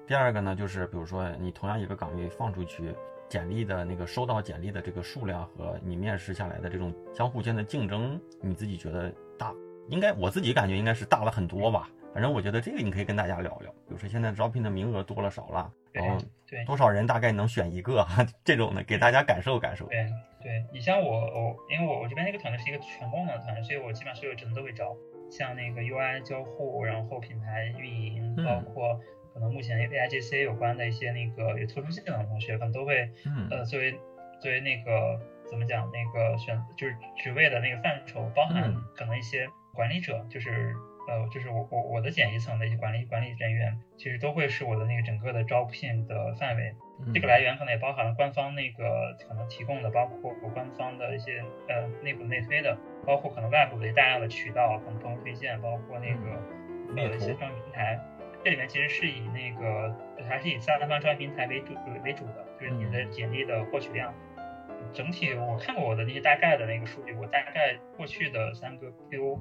[0.06, 2.94] 第二个呢，就是比如说你同样一个岗位放出去，
[3.26, 9.54] 简历的那个收到简历的这个数量和你面试下来的这种相互间的竞争，你自己觉得大？
[9.88, 11.88] 应该我自己感觉应该是大了很多吧。
[12.12, 19.86] 反正我觉得这个你可以跟大家聊聊，比如说现在招聘的名额多了少了，然后对多少人大概能选一个哈， 这种的给大家感受感受。
[19.86, 20.06] 对
[20.42, 24.94] 对，你像我我因为我我这边那个团队是一个全功能的团队，所以我基本上所有职能都会招，
[25.30, 28.44] 像那个 UI 交互，然后品牌运营，嗯。
[28.44, 29.00] 包括
[29.32, 33.48] 可能目前 AIGC 有关的一些那个有特殊技能的同学，可能都会嗯。
[33.50, 33.90] 呃作为
[34.38, 35.18] 作为那个
[35.48, 38.84] 怎么讲那个选就是职位的那个范畴，包含嗯。
[38.94, 40.74] 可能一些管理者，就是
[41.08, 46.74] 呃就是我我我的简易层的一些管理管理人员，其实都会是我的那个整个的招聘的范围。
[47.00, 57.98] 嗯这个来源可能也包含了官方那个可能提供的，包括官方的一些呃内部内推的，包括可能外部的大量的渠道，可能朋友推荐，包括那个、一些招聘平台。
[58.44, 59.96] 这里面其实是以那个
[60.28, 64.14] 还是以三方招聘平台为主为主的，就是你嗯的简历的获取量。
[64.92, 69.40] 整体我看过我的那些大概的那个数据，我大概过去的三个 Q，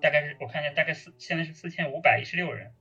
[0.00, 2.72] 大概是我看一下大概四现在是四千五百一十六人。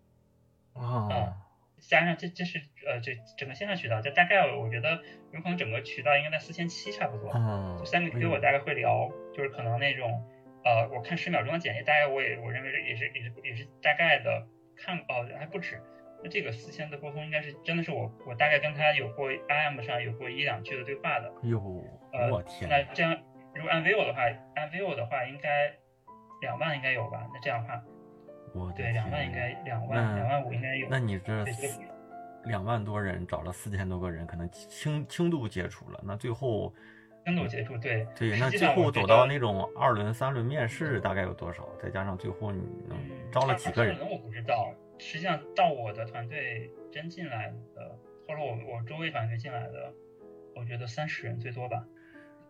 [0.74, 1.36] 啊，
[1.80, 5.02] 加上这这是呃这整个线上渠道，就大概我觉得
[5.32, 7.32] 有可能整个渠道应该在四千七差不多。
[7.34, 10.24] 嗯就，三个 Q 我大概会聊，就是可能那种
[10.64, 15.82] 呃我看十秒钟的简历，大概我也我认为也是也是也是大概的看哦还不止。
[16.22, 21.32] 那这个四千的沟通应该是真的是我我大概跟他有过 IM 上有过一两句的对话的。
[21.44, 23.18] 哟，呃我天，那这样
[23.56, 24.24] 如果按 vivo 的话，
[24.56, 25.74] 按 vivo 的话应该
[26.42, 27.28] 两万应该有吧？
[27.34, 27.82] 那这样的话，
[28.54, 30.88] 我对两万应该两万那两万五应该有。
[30.90, 31.46] 那你这
[32.46, 36.00] 两万多人找了四千多个人，可能轻轻度接触了。
[36.04, 36.74] 那最后
[37.26, 41.68] 轻度接触，对对，那最后走到那种二轮、三轮面试，大概有多少？
[41.82, 49.94] 再加上最后你能嗯招了几个人我不知道，实际上到我的团队真进来的，或者我我周围团队进来的，
[50.56, 51.86] 我觉得三十人最多吧。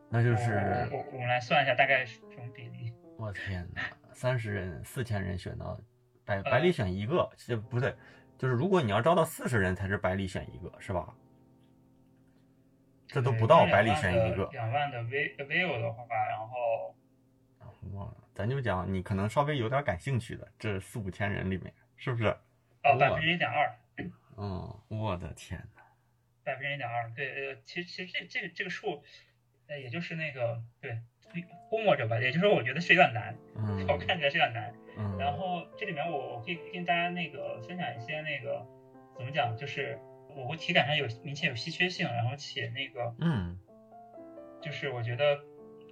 [0.08, 0.54] 那就是
[0.92, 2.94] 我我我们来算一下，大概是这种比例。
[3.20, 3.82] 我天哪，
[4.14, 5.78] 三十人四千人选到
[6.24, 7.94] 百呃百里选一个，这不对，
[8.38, 11.14] 就是如果你要招到四十人才是百里选一个，是吧？
[13.08, 14.48] 这都不到百里选一个。
[14.54, 16.96] 两万的 V vivo 的话，然后
[17.92, 22.28] 哇，咱就讲你可能稍微有点感兴趣的这四五千人里面，是不是？
[22.84, 23.78] 哦，哇百分之一点二，
[24.38, 25.84] 嗯，我的天哪！
[26.46, 29.04] 百分之一点二，对，呃，其实其实这这个这个数，
[29.68, 31.02] 呃，也就是那个对
[31.70, 34.74] 估摸着吧，也就是说我觉得是有点难，嗯，我看起来是有点难。
[34.98, 38.66] 嗯，然后这里面我我可以跟大家那个分享一些那个
[39.16, 39.98] 怎么讲，就是
[40.36, 43.58] 我会体感上有明显有稀缺性，然后且那个嗯
[44.62, 45.40] 就是我觉得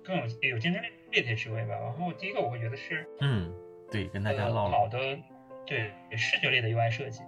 [0.03, 1.75] 更有有竞争力的职位吧。
[1.75, 3.53] 然后第一个我会觉得是嗯，
[3.91, 4.99] 对，跟大家呃唠唠，好的
[5.65, 7.21] 对视觉类的 UI 设计，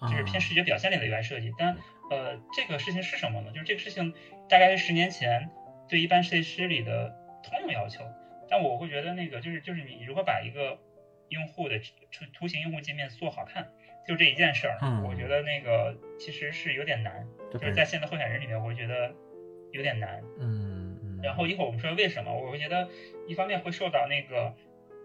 [0.00, 1.52] 就是偏啊视觉表现类的 UI 设计。
[1.56, 1.76] 但
[2.10, 3.52] 呃，这个事情是什么呢？
[3.52, 4.12] 就是这个事情
[4.48, 5.48] 大概是十年前
[5.90, 8.04] 对一般设计师里的通用要求。
[8.48, 10.78] 但我会觉得那个就是就是你如何把一个
[11.28, 11.78] 用户的
[12.10, 13.70] 图图形用户界面做好看，
[14.08, 17.26] 就这一件事儿，嗯我觉得那个其实是有点难。
[17.52, 19.14] 就是在现在候选人里面，我会觉得
[19.72, 20.20] 有点难。
[20.38, 22.88] 嗯嗯，然后一会儿我们说为什么，我会觉得
[23.28, 24.56] 一方面会受到那个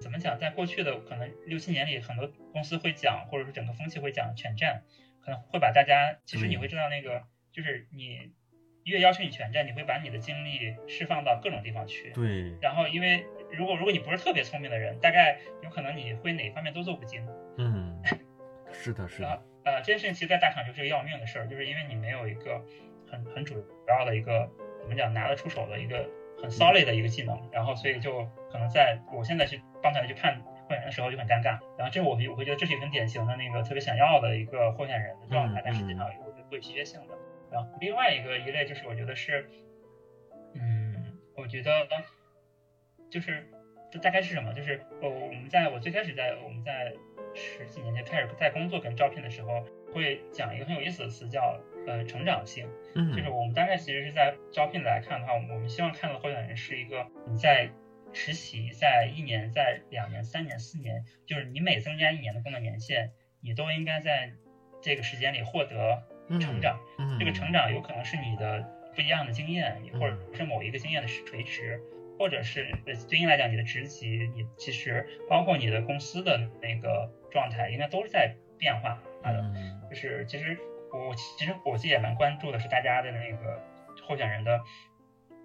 [0.02, 4.84] 怎么讲，在过去的可能六七年里，很多公司会讲，或者说整个风气会讲全站，
[5.24, 8.32] 可能会把大家，其实你会知道那个就是你
[8.86, 12.12] 越要求你全站，你会把你的精力释放到各种地方去。
[12.12, 17.28] 对，然后因为如果如果你不是特别聪明的人，大概有可能你会哪方面都做不精。
[17.58, 18.00] 嗯，
[18.72, 22.64] 是的，是的啊，呃，这件事情其实在大厂就是个要命的事儿，就是因为你没有一个
[23.10, 23.56] 很很主
[23.88, 24.48] 要的一个
[24.82, 26.08] 怎么讲拿得出手的一个
[26.42, 31.58] 很 solid 的一个技能，然后所以就可能在我现在去帮团队去看候选人的时候就很尴尬。
[31.76, 37.18] 然后这我我会觉得这是一个很典型的那个特别想要的一个候选人的状态嗯，但实际上我觉得会有稀缺性的。
[37.56, 39.50] 然后另外一个一类就是我觉得是，
[40.56, 41.88] 嗯，我觉得
[43.10, 43.48] 就是
[43.90, 44.54] 这大概是什么？
[44.54, 46.94] 就是我，我们在我最开始在我们在
[47.34, 52.68] 十几年前开始在工作跟招聘的时候，会讲一个很有意思的词叫呃成长性。
[52.94, 57.70] 嗯，就是我们大概其实是在招聘来看的话，我们我们希望看到的候选人是一个你在
[58.12, 64.34] 实习，在一年、在两年、三年、四年，就是你每增加一年的工作年限，你都应该在
[64.82, 66.04] 这个时间里获得
[66.40, 66.80] 成长。
[66.98, 71.80] 嗯，这个成长有可能是你的不一样的经验，嗯或者是某一个经验的垂直，
[72.18, 79.42] 或者是呃对应来讲你的职级，你其实包括你的公司的那个状态，应该都是在变化的。
[79.42, 80.58] 嗯就是其实
[80.92, 83.62] 我其实我自己也蛮关注的是大家的那个
[84.04, 84.60] 候选人的，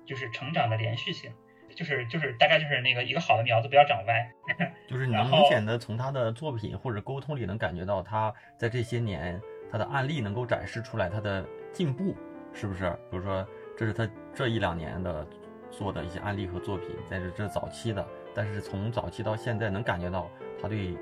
[0.06, 1.30] 就是成长的连续性，
[1.76, 4.30] 就是就是大概就是那个一个好的苗子不要长歪。
[4.88, 9.40] 就是你能明显的从他的作品或者沟通里能感觉到他在这些年
[9.70, 12.14] 他的案例能够展示出来他的进步，
[12.52, 12.90] 是不是？
[13.10, 15.26] 比如说这是他这一两年的
[15.70, 20.30] 做的一些案例和作品，但是这是早期的，但是从早期到现在能感觉到
[20.60, 20.96] 他对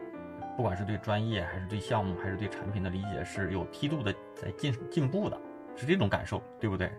[0.57, 5.41] 不管是对专业还是对项目还是对产品的理解是有梯度的在进进步的，
[5.77, 6.91] 是这种感受，对不对？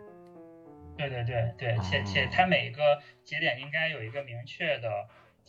[0.98, 2.82] 对对对对，且且它每一个
[3.24, 4.90] 节点应该有一个明确的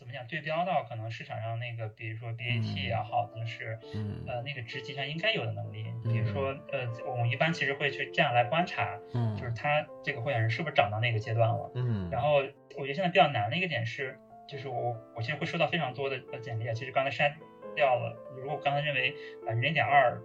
[0.00, 4.24] 怎么讲对标到可能市场上那个，比如说 BAT 也好，就是嗯。
[4.26, 9.36] 呃那个职级上应该有的能力，嗯比如说呃我们一般其实会去这样来观察，嗯。
[9.36, 11.70] 就是他这个候选人是不是涨到那个阶段了。
[11.74, 12.36] 嗯，然后
[12.78, 17.36] 我觉得现在比较难的一个点是，就是我我现在会收到非常多的呃简历啊，其实刚才删
[17.76, 18.16] 掉了。
[18.38, 20.18] 如果我刚才认为百分之零点二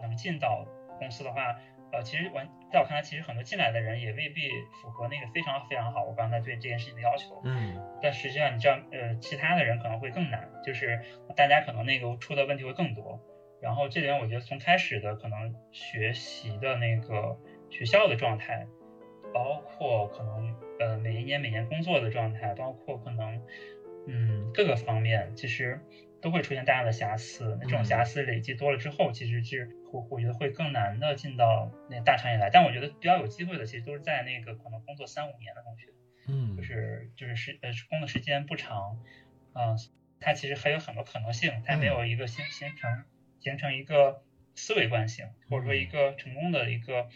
[0.00, 0.66] 能进到
[0.98, 1.56] 公司的话，
[1.92, 4.48] 呃，其实完在我看来，其实很多进来的人也未必
[4.80, 7.40] 符合那个非常非常好我刚才对这件事情的要求。
[7.44, 11.00] 嗯但实际上，你知道，呃，其他的人可能会更难，就是
[11.36, 13.20] 大家可能那个出的问题会更多。
[13.60, 17.38] 然后这点我觉得从开始的可能学习的那个
[17.70, 18.66] 学校的状态，
[19.32, 23.40] 包括可能呃每一年每年工作的状态，包括可能
[24.08, 25.78] 嗯各个方面，其实
[26.22, 27.58] 都会出现大量的瑕疵。
[27.60, 32.48] 那这种嗯瑕疵累积多了之后，其实是我我觉得会更难的进到那大厂里来。
[32.48, 35.88] 但我觉得比较有机会的，其实都是在那个可能工作三五年的同学。
[36.28, 38.96] 嗯，就是就是时呃工作时间不长，
[39.52, 39.74] 啊、
[40.20, 43.04] 他其实还有很多可能性，他没有一个形形成
[43.40, 44.22] 形成一个
[44.54, 47.08] 思维惯性，或者说一个成功的一个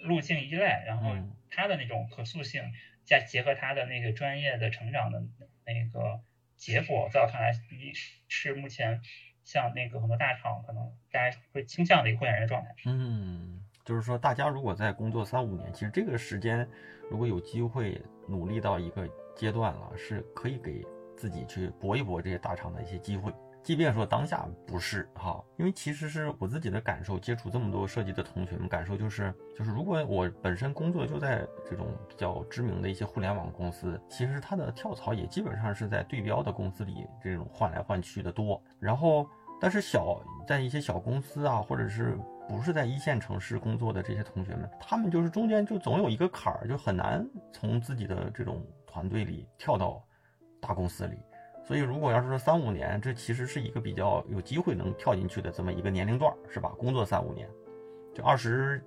[0.00, 1.14] 路径依赖，然后
[1.50, 2.72] 他的那种可塑性，
[3.04, 5.22] 再结合他的那个专业的成长的
[5.66, 6.20] 那个
[6.56, 7.92] 结果，在我看来，一
[8.28, 9.00] 是目前
[9.44, 12.74] 像那个很多大厂，可能大家会倾向的一个候选人状态。
[12.86, 16.66] 嗯，就是说，大家如果在工作三五年，其实这个时间
[17.10, 20.82] 如果有机会努力到一个阶段了，是可以给
[21.16, 23.32] 自己去搏一搏这些大厂的一些机会。
[23.64, 38.62] 即便说当下不是哈，因为其实是我自己的感受，接触这么多设计的同学们，感受就是，就是如果我本身工作就在这种比较知名的一些互联网公司，其实它的跳槽也基本上是在对标的公司里这种换来换去的多。
[38.78, 39.26] 然后，
[39.58, 50.04] 但是小在一些小公司啊，或者是不是在一线城市工作的这些同学们，他们就是中间就总有一个坎儿，就很难从自己的这种团队里跳到
[50.60, 51.16] 大公司里。
[51.66, 56.68] 所以，如果要是说三五年，这其实是一个比较有机会能跳进去的这么一个年龄段，是吧？
[56.76, 57.48] 工作三五年，
[58.14, 58.84] 就二十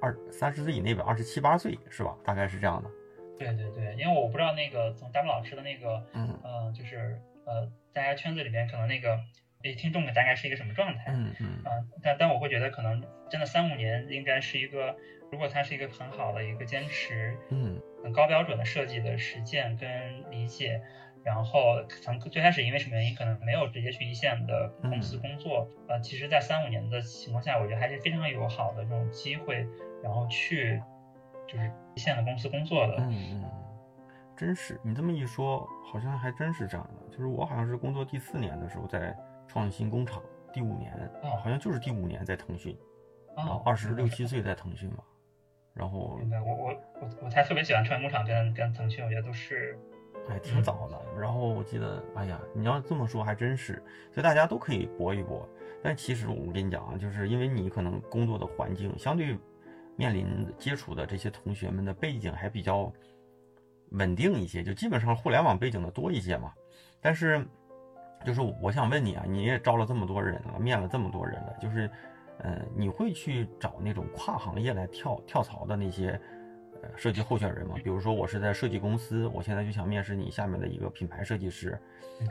[0.00, 2.14] 二三十岁以内吧，二十七八岁是吧？
[2.22, 2.90] 大概是这样的。
[3.38, 9.18] 对对对，因为我不知道那个从 W 老师的那个，嗯呃，就是呃，大家圈子里面可能那个
[9.62, 11.06] 诶听众大概是一个什么状态？
[11.08, 11.46] 嗯嗯。
[11.64, 11.70] 啊，
[12.02, 14.94] 但但我会觉得可能真的三五年应该是一个，
[15.30, 20.82] 如果它是一个很好的一个坚持，嗯，很高标准的设计的实践跟理解。
[21.24, 29.66] 然后从最开始因为什么原因，可能没有直接去一线的公司工作，呃，其实，在三五年的情况下，我觉得还是非常有好的这种机会，
[30.02, 30.82] 然后去
[31.46, 32.96] 就是一线的公司工作的。
[32.98, 33.50] 嗯嗯，
[34.36, 37.08] 真是你这么一说，好像还真是这样的。
[37.16, 39.16] 就是我好像是工作第四年的时候在
[39.46, 40.20] 创新工厂，
[40.52, 40.92] 第五年，
[41.22, 42.76] 好像就是第五年在腾讯，
[43.36, 45.04] 然后二十六七岁在腾讯嘛，
[45.72, 46.16] 然后。
[46.16, 49.78] 明白，我我我我才特别喜欢创新工厂跟跟腾讯，我觉得都是。
[50.28, 55.48] 还挺早的，然后我记得，哎呀，你要这么说还真是，所以大家都可以搏一搏。
[55.82, 59.36] 但其实我跟你讲啊，就是因为你可能工作的环境相对
[59.96, 62.92] 面临接触的这些同学们的背景还比较
[63.90, 66.52] 稳定一些，就基本上互联网背景的多一些嘛。
[67.00, 67.44] 但是，
[68.24, 71.90] 就是我想问你啊，你也招了这么多人了，面了这么多人了，就是，
[72.38, 76.18] 呃，你会去找那种跨行业来跳跳槽的那些？
[76.96, 81.78] 设计候选人嘛，比如说我是在设计公司，我现在就想面试你下面的一个品牌设计师，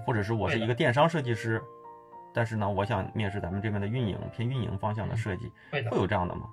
[0.05, 1.61] 或者是我是一个电商设计师，
[2.33, 6.49] 但是呢，我想面试咱们这边的运营偏运营方向的设计，会的，会有这样的吗？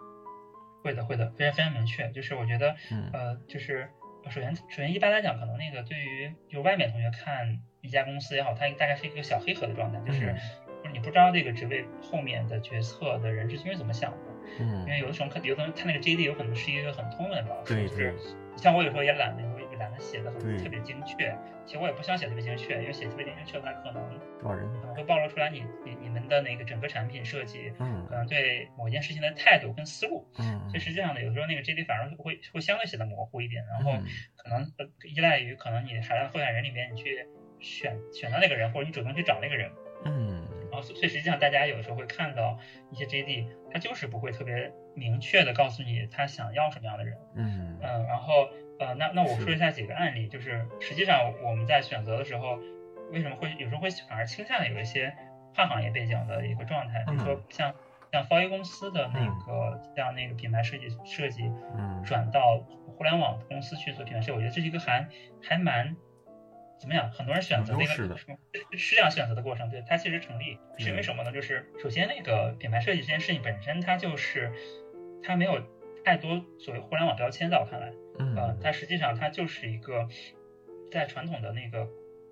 [0.82, 2.08] 会的，会的，非常非常明确。
[2.10, 2.74] 就是我觉得，
[3.12, 3.88] 呃，就是
[4.30, 10.34] 首先首先一般来讲，可能那个对于就外面同学看一家公司也好，它大概是一个小黑盒的状态，就是
[10.92, 14.18] 你不知道这个职位后面的决策的人是因为怎么想的。
[14.60, 18.14] 嗯，因为有的时候看，有的人看那个 JD 有可能是一个很通用的对，就是
[18.56, 21.34] 像我有时候也懒得，我也懒得写的很特别精确。
[21.64, 24.02] 其实我也不想写特别精确，因为写特别精确，它可能
[24.40, 33.92] 多少人可能会暴露出来你你你们的那个整个产品设计，嗯，可能对某一件事情的态度跟思路，嗯，所以实际上呢，有时候那个 JD 反而会会相对显得模糊一点，然后
[34.36, 34.66] 可能
[35.04, 37.26] 依赖于可能你海量候选人里面你去
[37.60, 39.70] 选选到那个人，或者你主动去找那个人，
[40.04, 40.48] 嗯。
[40.70, 42.58] 然后，所以实际上大家有的时候会看到
[42.90, 47.16] 一些 JD，他就是不会特别明确的告诉你他想要什么样的人。
[47.34, 48.48] 嗯嗯，然后
[48.78, 52.58] 呃，那那我说一下几个案例，就是实际上我们在选择的时候，
[53.12, 55.14] 为什么会有时候会反而倾向有一些
[55.54, 57.74] 跨行业背景的一个状态，比如说像
[58.12, 61.42] 像 f a 公司的那个像那个品牌设计设计，
[61.76, 62.58] 嗯，转到
[62.96, 65.08] 互联网公司去做品牌设计，我觉得这是一个还
[65.42, 65.96] 还蛮。
[66.78, 67.10] 怎么样？
[67.10, 68.08] 很多人选择那个是
[68.76, 71.32] 是这样选择的过程，对它其实成立，是因为什么呢？
[71.32, 74.52] 就是首先那个品牌设计这件事情本身，它就是
[75.22, 75.60] 它没有
[76.04, 80.08] 太多所谓互联网标签，在我看来，嗯，它实际上它就是一个
[80.92, 81.88] 在传统的那个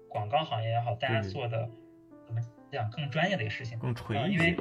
[0.09, 1.69] 广告行业也好，大家做的
[2.27, 2.41] 怎么
[2.71, 4.57] 讲更专业的一个事情，更垂因为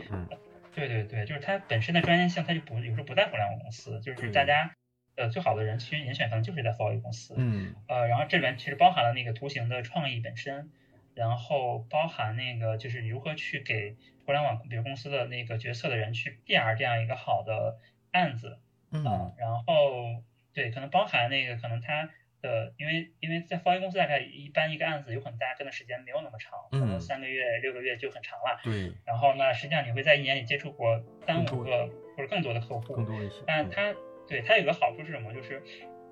[0.74, 4.76] 对对对，就是它本身的专业性，它就不有时候不在互联网公司，就是大家。
[5.16, 10.70] 呃，最好的人其实人选可能就是在 f o l 公司，嗯，呃，然后这里面其实包含了那个图形的创意本身，
[11.14, 13.96] 然后包含那个就是如何去给
[14.26, 17.78] 互联网比如公司的那个决策的人去 PR 这样一个好的
[18.12, 18.60] 案子，
[18.92, 20.22] 嗯，然后
[20.54, 22.10] 对，可能包含那个可能他
[22.42, 31.88] 的，因为因为在 f o 公司大概一般一个案子有可能大家跟的时间没有那么长，可能三个月六个月就很长了，对，然后呢，实际上你会在一年里接触过三五个
[32.18, 33.96] 或者更多的客户，更多一些，但他。
[34.28, 35.34] 对它有个好处是什么？
[35.34, 35.62] 就是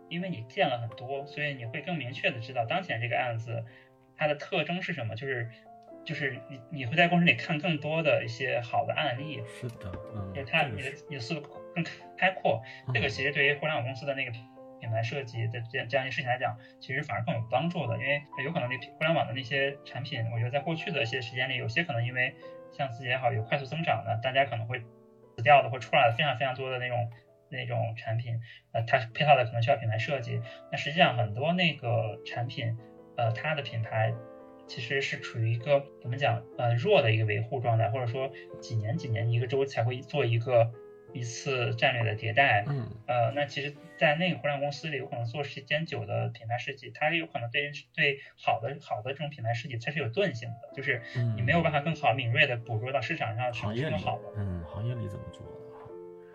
[0.09, 3.65] 因为你见了很多，所以你会更明确的知道当前这个案子
[4.15, 5.15] 它的特征是什么。
[5.15, 5.49] 就是
[6.05, 9.41] 就是你你会在过程里看更多的一些好的案例。
[9.47, 11.41] 是的，嗯，就是它你的你的思路
[11.73, 11.83] 更
[12.17, 12.61] 开阔。
[12.93, 14.31] 这个其实对于互联网公司的那个
[14.81, 17.97] 品牌设计的这这样一些事情来讲，其实反而更有帮助的。
[17.97, 22.35] 因为有可能那互联网的那些产品，我觉得在过去的一些时间里，有些可能因为
[22.71, 24.79] 像自己也好有快速增长的，大家可能会
[25.37, 27.09] 死掉的，或出来的非常非常多的那种。
[27.57, 28.39] 那种产品，
[28.71, 30.41] 呃，它配套的可能需要品牌设计。
[30.71, 32.77] 那实际上很多那个产品，
[33.15, 34.13] 呃，它的品牌
[34.67, 40.71] 其实是处于一个怎么讲呃弱的一个维护状态，或者说几年几年一个周才会做一个
[41.13, 42.65] 一次战略的迭代。
[42.67, 54.23] 嗯呃，那其实，在那个互联网公司里，有可能做时间久的品牌设计，它有可能对对好的好的这种品牌设计，它是有钝性的，就是嗯你没有办法更好敏锐的捕捉到市场上什么行业里是更好的。
[54.37, 55.43] 嗯行业里怎么做？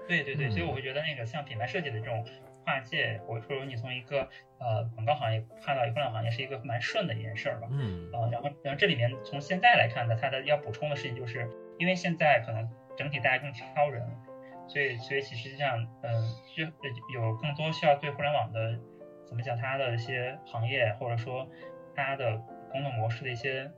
[0.08, 2.24] 对对对，所以嗯我会觉得那个像品牌设计的这种
[2.64, 4.28] 跨界，或者说你从一个
[4.58, 7.68] 呃广告行业跨到一个互联网行业，是一个蛮顺的一件事儿吧。
[7.70, 8.10] 嗯。
[8.12, 11.48] 呃，然后然后这里面从现在来看呢，它的要补充的事情就是，
[11.78, 14.02] 因为现在可能整体大家更挑人，
[14.66, 16.12] 所以所以其实上嗯，
[16.56, 16.72] 就呃
[17.14, 18.78] 有更多需要对互联网的
[19.26, 21.46] 怎么讲它的一些行业或者说
[21.94, 22.36] 它的
[22.70, 23.70] 工作模式的一些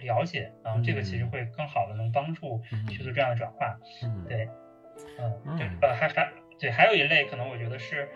[0.00, 1.30] 了解，然后这个其实嗯。
[1.30, 2.86] 会更好的能帮助嗯。
[2.88, 3.78] 去做这样的转化。
[4.04, 4.24] 嗯。
[4.28, 4.48] 对，
[5.18, 8.08] 嗯，嗯就呃还还对，还有一类可能我觉得是，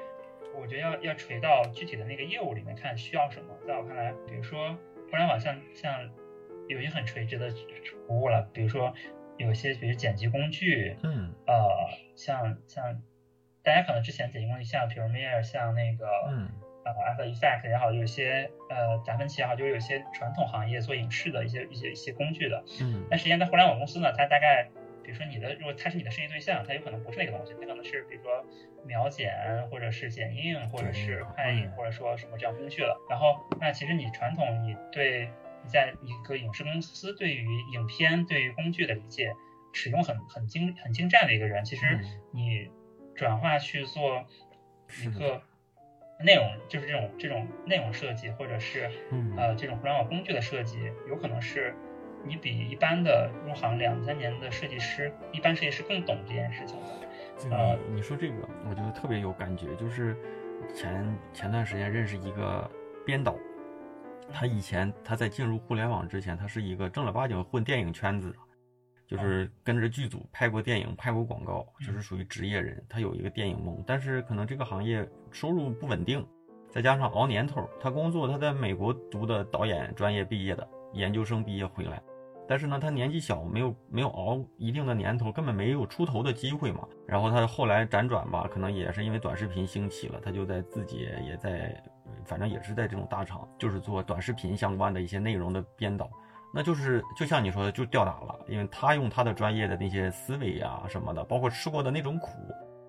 [0.55, 3.55] 我觉得要要垂到具体的那个业务里面看需要什么。
[3.66, 4.76] 在我看来，比如说
[5.11, 6.11] 互联网像像
[6.68, 7.51] 有一些很垂直的
[8.07, 8.95] 服务了，比如说
[9.37, 11.68] 有些比如剪辑工具，嗯呃，
[12.16, 13.03] 像像
[13.62, 16.49] 大家可能之前剪辑工具像 Premiere，像那个嗯
[16.85, 22.62] 呃 After Effects 也好，有些呃达芬奇也好，就是有些传统行业做影视的一些一些一些工具的。
[22.82, 24.68] 嗯但实际上，在互联网公司呢，它大概，
[25.05, 28.45] 比如说你的，如果他是你的设计对象，他有可能不是那个东西，他可能是比如说
[28.85, 29.33] 描剪，
[29.71, 31.71] 或者是剪映，或者是快影，嗯。
[31.73, 32.97] 或者说什么这样工具了。
[33.09, 35.29] 然后，那其实你传统你对
[35.63, 39.35] 你在一个影视公司对于影片、对于工具的理解，
[39.73, 42.21] 使用很很精很精湛的一个人，其实嗯。
[42.33, 42.71] 你
[43.15, 44.27] 转化去做
[45.03, 45.41] 一个
[46.21, 49.37] 内容，就是这种这种内容设计，或者是嗯。
[49.37, 50.79] 呃这种互联网工具的设计，
[51.09, 51.75] 有可能是
[52.27, 56.87] 你比一般的入行两三年的设计师，一般设计师更懂这件事情的。
[57.37, 59.75] 这个你说这个，我觉得特别有感觉。
[59.77, 60.16] 就是
[60.75, 62.70] 前前段时间认识一个
[63.05, 63.35] 编导，
[64.33, 68.37] 他以前他在进入互联网之前，他是一个正儿八经混电影圈子的，
[69.07, 72.83] 就是跟着剧组拍过电影、拍过广告，就是属于职业人。
[72.89, 76.27] 他有一个电影梦，但是可能这个行业收入不稳定，
[76.70, 82.01] 再加上熬年头，他工作他在美国读的导演专业毕业的，研究生毕业回来。
[82.47, 86.86] 但是呢，他年纪小，没有没有熬一定的年头，根本没有出头的机会嘛。
[87.07, 91.82] 然后他后来辗转吧，可能也是因为短视频兴起了，他就在自己也在，
[92.24, 96.11] 反正也是在这种大厂，就是做短视频相关的一些内容的编导。
[96.53, 102.28] 那就是就像你说的，就吊打了，因为他用他的专业的那些思维啊什么的，包括吃过的那种苦，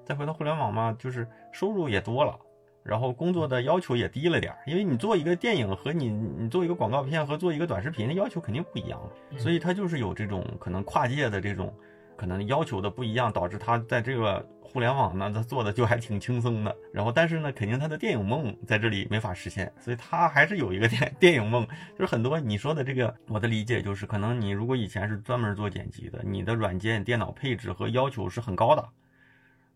[0.05, 2.37] 再回到互联网嘛，就是收入也多了。
[2.85, 9.01] 然后工作的要求也低了点儿，因为你做一个电影和你你做一个广告片和做一个短视频的要求肯定不一样，
[9.37, 11.73] 所以他就是有这种可能跨界的这种
[12.15, 16.75] 可能要求的不一样，导致他在这个互联网呢，他做的就还挺轻松的。
[16.93, 21.65] 然后但是呢，肯定他的电影梦在这里没法实现，所以他还是有一个电 电影梦。
[21.97, 28.87] 就是很多你说的这个，我的理解就是，可能你如果以前是专门做剪辑的，你的软件、电脑配置和要求是很高的。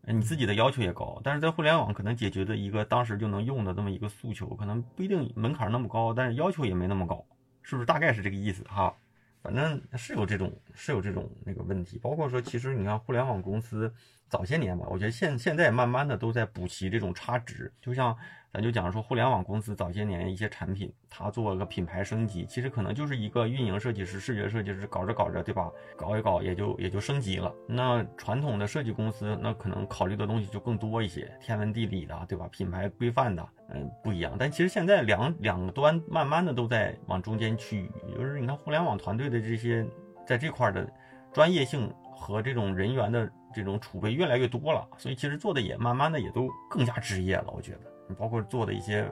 [0.01, 7.25] 你自己的要求也高，但是在互联网可能解决的一个当时就能用的这么一个诉求，可能不一定门槛那么高，但是要求也没那么高，
[7.61, 7.85] 是不是？
[7.85, 8.95] 大概是这个意思哈。
[9.41, 13.93] 反正是有这种是有这种那个问题，包括说，其实你看互联网公司
[14.27, 18.13] 早些年吧，我觉得现现在慢慢的都在补齐这种差值，就像
[18.51, 25.69] 咱就讲说互联网公司早些年一些产品，它做了个品牌升级，其实可能就是一个运营设计师、视觉设计师搞着搞着，对吧？
[25.95, 27.53] 搞一搞也就也就升级了。
[27.67, 32.47] 那传统的设计公司，那可能考虑的东西就更多一些，天文地理的，对吧？
[32.51, 34.35] 品牌规范的，嗯，不一样。
[34.39, 37.87] 但其实现在两两端慢慢的都在往中间去，
[38.17, 39.85] 就是你看互联网团队的这些
[40.25, 40.91] 在这块的
[41.31, 47.81] 专业性和这种人员的这种储备越来越多了，所以其实做的也慢慢的也都更加职业了，我觉得。
[48.17, 49.05] 包括做的一些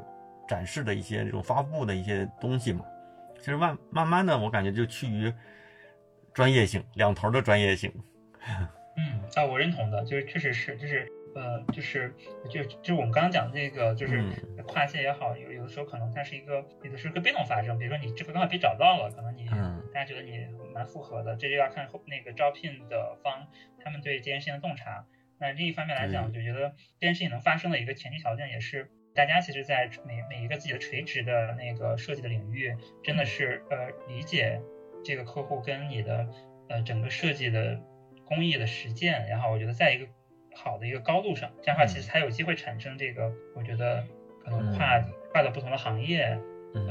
[0.48, 2.86] 展示的一些这种发布的一些东西嘛，
[3.40, 5.32] 其实慢慢慢的我感觉就趋于
[6.34, 7.92] 专业性，两头的专业性。
[8.98, 12.12] 嗯，啊，我认同的，就是确实是，就是呃，就是
[12.50, 23.48] 就就是我们刚刚讲的这个，就是嗯跨界也好，有有的时候可能它是一个，有的时候是个被动发生，比如说你这个刚好被找到了，可能你、嗯大家觉得你蛮符合的，这就要看后那个招聘的方
[23.84, 25.06] 他们对这件事情的洞察。
[25.40, 28.90] 那另一方面来讲，我就觉得这件事情能发生的一个前提条件也是。
[29.16, 34.62] 大家其实，在每每一个自己的垂直的那个设计的领域，真的是呃理解
[35.04, 36.28] 这个客户跟你的
[36.70, 37.82] 呃整个设计的
[38.26, 40.08] 工艺的实践，然后我觉得在一个
[40.56, 44.06] 好的一个高度上，这样的话其实才有机会产生这个，我觉得
[44.44, 46.40] 可能跨、嗯跨到不同的行业，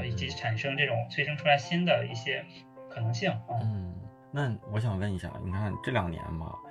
[0.05, 2.43] 以及产生这种催生出来新的一些
[2.89, 3.55] 可能性啊。
[3.61, 3.95] 嗯，
[4.33, 6.66] 那我想问一下，你看这两年吧，呃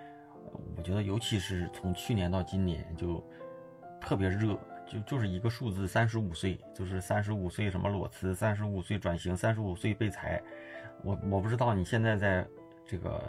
[0.77, 3.23] 我觉得尤其是从去年到今年就
[4.01, 10.43] 特别热，就就是一个数字，三十五岁，就是三十五岁什么裸辞，三十五岁转型，三十五岁被裁。
[11.03, 12.47] 我我不知道你现在在
[12.85, 13.23] 这个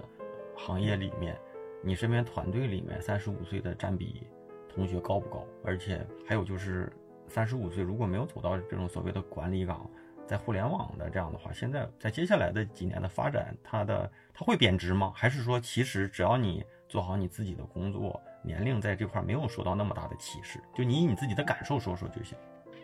[0.56, 1.38] 行业里面，
[1.84, 4.26] 你身边团队里面三十五岁的占比
[4.74, 5.46] 同学高不高？
[5.64, 6.92] 而且还有就是
[7.28, 9.90] 三十五岁如果没有走到这种所谓的管理岗，
[10.26, 15.12] 在互联网的这样的话，现在在接下来的几年的发展，它的它会贬值吗？
[15.16, 18.22] 还是说其实只要你做好你自己的工作？
[18.44, 22.38] 年龄在这块没有受到那么大的歧视，就你以你自己的感受说说就行。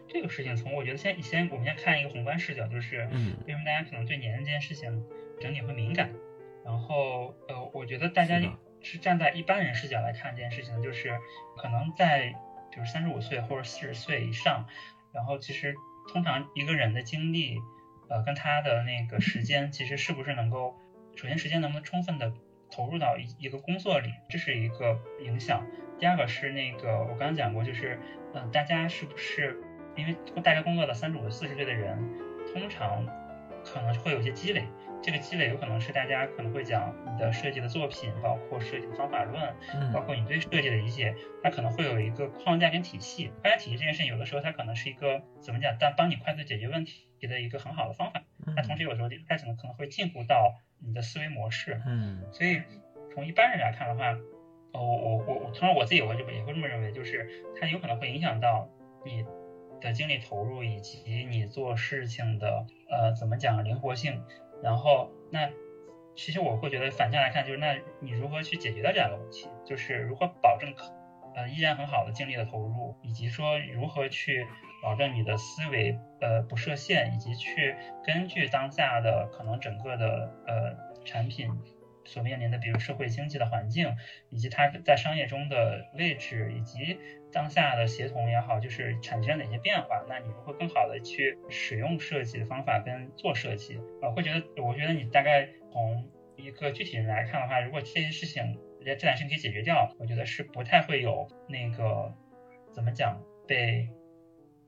[0.10, 5.06] 这个事情从我觉得先先我们先看一个宏观视角，就是嗯，为什么大家可能对年龄这件事情
[5.39, 6.10] 整体会敏感？
[6.66, 8.41] 然后呃，我觉得大家
[8.82, 11.18] 是站在一般人视角来看这件事情，就是
[11.56, 12.34] 可能在
[12.72, 14.66] 比如三十五岁或者四十岁以上，
[15.14, 15.74] 然后其实
[16.12, 17.58] 通常一个人的经历，
[18.10, 20.76] 呃，跟他的那个时间，其实是不是能够，
[21.16, 22.34] 首先时间能不能充分的。
[22.74, 25.63] 投入到一一个工作里，这是一个影响。
[25.99, 27.99] 第二个是那个我刚刚讲过，就是
[28.34, 29.61] 嗯，大家是不是
[29.95, 31.97] 因为大家工作了三十五、四十岁的人，
[32.51, 33.05] 通常
[33.63, 34.63] 可能会有一些积累。
[35.01, 39.53] 这个积累有可能是大家可能会讲你的设计的作品，包括设计的方法论，
[39.91, 41.13] 包括你对设计的理解，
[41.43, 43.28] 它可能会有一个框架跟体系。
[43.41, 45.76] 框架体系这件事情，有的时候它可能是一个怎么讲？
[45.78, 48.24] 但帮你快速解决问题的一个很好的方法。
[48.55, 50.55] 那同时有时候它可能可能会进步到。
[50.86, 52.61] 你的思维模式，嗯，所以
[53.13, 54.11] 从一般人来看的话，
[54.73, 57.27] 哦，我我我我，同时我自己也会这么也会这么认为，就是
[57.59, 58.67] 它有可能会影响到
[59.05, 59.25] 你
[59.79, 64.21] 的精力投入以及你做事情的呃怎么讲灵活性。
[64.61, 65.49] 然后那
[66.15, 70.86] 其实我会觉得反向来看，就是那你如何去解决掉这样的问题，就是如何保证可
[71.36, 74.45] 呃依然很好的精力的投入，以及说如何去。
[74.84, 77.73] 保证你的思维呃不设限，以及去
[78.05, 80.75] 根据当下的可能整个的呃
[81.05, 81.49] 产品
[82.03, 83.95] 所面临的，比如社会经济的环境，
[84.29, 86.99] 以及它在商业中的位置，以及
[87.31, 93.79] 当下的协同也好，就是产生哪些变化，那你如何更好的去使用设计的方法跟做设计？
[94.01, 96.05] 呃，会觉得我觉得你大概从
[96.36, 102.13] 一个具体人来看的话，如果这些事情这件事情可以解决掉，我觉得是不太会有那个
[102.73, 103.88] 怎么讲被。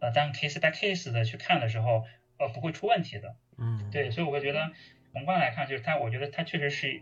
[0.05, 2.05] 呃，当 case by case 的去看的时候，
[2.37, 3.35] 呃，不会出问题的。
[3.57, 4.71] 嗯，对，所以我会觉得
[5.13, 7.01] 宏观来看，就是它，我觉得它确实是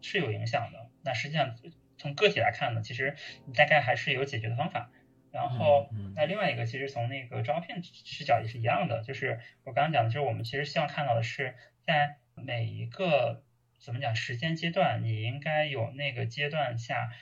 [0.00, 0.88] 是有影响的。
[1.04, 1.54] 那实际上
[1.98, 3.14] 从个体来看呢，其实
[3.44, 4.90] 你大概还是有解决的方法。
[5.30, 13.44] 然后，那另外一个，其实从那个招聘视角也是一样的，就是我刚刚讲的，就是我们其实希望看到的是，在每一个
[13.78, 17.12] 怎么讲时间阶段，你应该有那个阶段下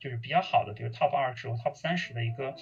[0.00, 2.54] 就是比较好的，比如 top 二十或 top 三十的一个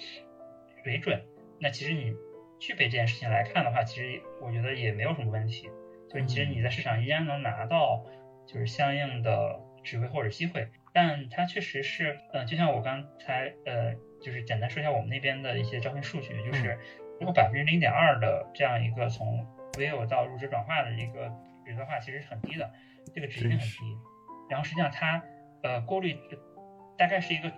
[0.83, 1.25] 水准。
[1.59, 2.15] 那其实你
[2.59, 5.69] 具备这件事情来看的话，其实我觉得也没有什么问题。
[6.09, 8.05] 就是其实你在市场依然能拿到
[8.45, 16.77] 就是相应的职位或者机会，但它确实是，嗯，就像我刚才呃，就是简单说一下我们那边的一些招聘数据，就是
[17.19, 21.31] 如果百分之零点二的这样一个从 vivo 到入职转化的一个
[21.65, 22.71] 值的话，其实是很低的，
[23.13, 23.77] 这个值一定很低。
[24.49, 25.21] 然后实际上它
[25.63, 26.15] 呃过滤
[26.97, 27.51] 大概是一个。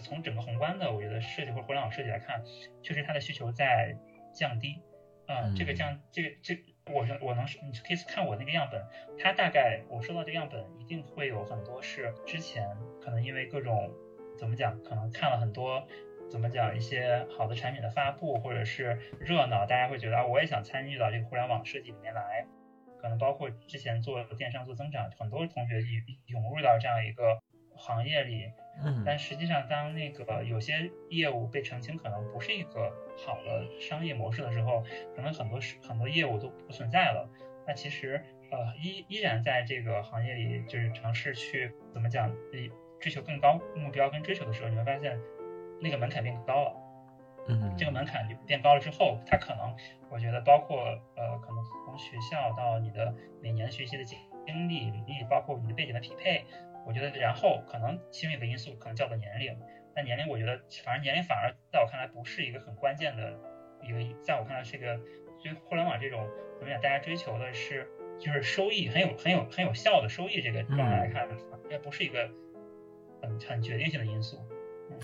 [0.00, 2.42] 从整个宏观的，我觉得设计或者互联网设计来看，
[2.82, 3.96] 确实它的需求在
[4.34, 4.80] 降低。
[5.28, 8.80] 嗯，这个降，这个这，我我能，你可以看我那个样本，
[9.18, 12.68] 它大概我收到这个样本，一定会有很多是之前
[13.02, 13.92] 可能因为各种
[14.38, 15.84] 怎么讲，可能看了很多
[16.30, 22.46] 怎么讲一些好的产品的发布，或者是热闹，大家会觉得啊，我也想参与到这个互联网设计里面来。
[22.98, 27.40] 可能包括之前做电商做增长，很多同学涌涌入到这样一个
[27.74, 28.52] 行业里。
[28.84, 34.82] 嗯，但实际上，当那个有些业务被澄清可能不是一个好的商业模式的时候，
[35.14, 37.28] 可能很多是很多业务都不存在了。
[37.66, 42.30] 那其实呃依依然在这个行业里，就是尝试去怎么讲，
[43.00, 45.18] 追求更高目标跟追求的时候，你会发现
[45.80, 46.76] 那个门槛变高了。
[47.48, 49.74] 嗯，这个门槛就变高了之后，它可能
[50.10, 50.80] 我觉得包括
[51.16, 56.44] 呃可能从学校到你的每年学习的经经历、履历，包括你的背景的匹配。
[56.86, 59.58] 我觉得，然后可能其中一个因素可能叫做年龄，
[59.92, 63.36] 但年龄我觉得，反正年龄反而在我看来不是一个很关键的
[63.82, 64.96] 一个，在我看来是一个，
[65.42, 66.24] 对互联网这种
[66.60, 71.28] 怎么讲，大家追求的是就是收益很有很有很有效的收益这个状态来看，
[71.64, 72.30] 应该不是一个
[73.20, 74.38] 很很决定性的因素。
[74.88, 74.96] 嗯，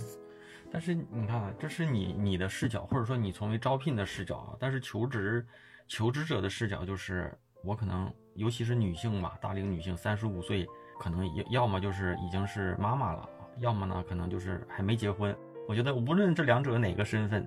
[0.71, 5.45] 但是你看啊，这是你你的视角，或者说你从为招聘的视角啊，但是求职
[5.89, 10.65] 求职者的视角就是我可能尤其是女性嘛，大龄女性三十五岁。
[11.03, 13.29] 可能要要么就是已经是妈妈了，
[13.59, 15.37] 要么呢可能就是还没结婚。
[15.67, 17.45] 我觉得无论这两者哪个身份，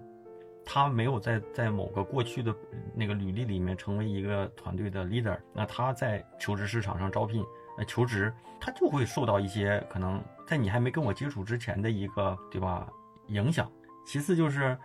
[0.66, 2.53] 他没有在在某个过去的
[2.93, 7.41] 那个履历里面成为一个团队的 leader，那他在求职市场上招聘，
[7.78, 12.86] 呃求职他就会受到一些可能在你还没跟我接触之前的一个对吧
[13.28, 13.72] 影响。
[14.06, 14.78] 其次就是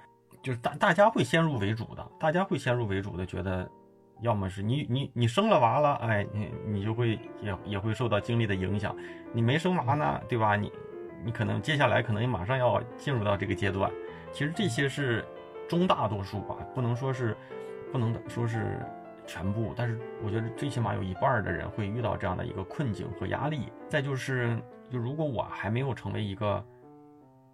[0.43, 3.69] 就是大大家会先入为主的，大家会先入为主的觉得，
[4.23, 8.95] 要么是你你你生了娃了，哎，你你就会也也会受到经历的影响，
[9.33, 10.57] 你没生娃呢，对吧？
[10.57, 10.73] 你
[11.25, 13.91] 你可能接下来可能马上要进入到这个阶段，
[14.33, 15.25] 其实这些是
[15.69, 17.37] 中大多数吧，不能说是
[17.91, 18.81] 不能说是
[19.27, 23.73] 全部，但是我觉得最起码有一半的人会遇到这样的一个困境和压力。
[23.89, 24.59] 再就是，
[24.91, 26.65] 就如果我还没有成为一个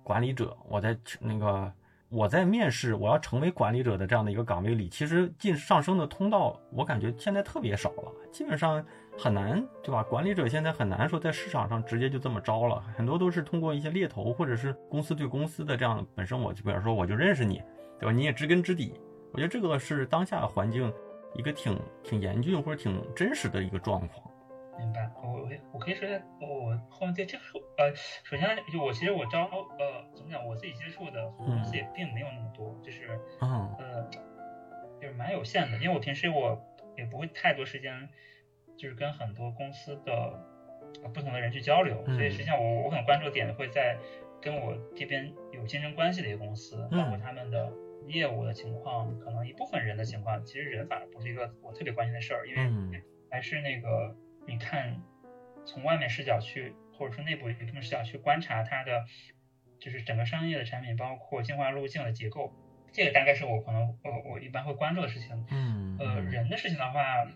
[0.03, 1.73] 管理者，我在那个。
[2.09, 8.85] 我在面试我要成为管理者的这样的一个岗位里，其实进上升的通道，我感觉现在特别少了，基本上
[9.19, 10.05] 很难，对吧？
[10.05, 17.61] 管理者现在很难说在市场上直接就这么招了，很多都是通过一些猎头或者是公司对公司的这样，本身我就比方说我就认识你，
[17.99, 18.13] 对吧？
[18.13, 18.95] 你也知根知底，
[19.33, 20.93] 我觉得这个是当下环境
[21.35, 24.31] 一个挺挺严峻或者挺真实的一个状况。
[24.79, 27.45] 明白，我我我可以说一下，我后面对这个
[27.79, 29.45] 呃，首先就我其实我招
[29.79, 33.09] 呃怎么讲，我自己接触的公司也并没有那么多，就是
[33.79, 34.09] 呃
[35.01, 36.59] 就是蛮有限的，因为我平时我
[36.97, 38.09] 也不会太多时间，
[38.77, 40.39] 就是跟很多公司的
[41.15, 43.97] 不同的人去交流，所以实际上我我可能关注点会在
[44.43, 47.73] 跟我这边有竞争关系的一些公司，包括他们的
[48.07, 52.63] 业务的情况，可能一部分人的情况，其实人反而不是一个我特别关心的事儿，因为
[53.31, 54.15] 还是那个。
[54.47, 55.03] 你看，
[55.67, 59.05] 从外面视角去，或者说内部一部分视角去观察它的，
[59.81, 62.55] 就是整个商业的产品，包括进化路径的结构，
[62.93, 65.47] 这个大概是我可能我我一般会关注的事情。
[65.51, 65.99] 嗯。
[65.99, 67.27] 呃，人的事情的话，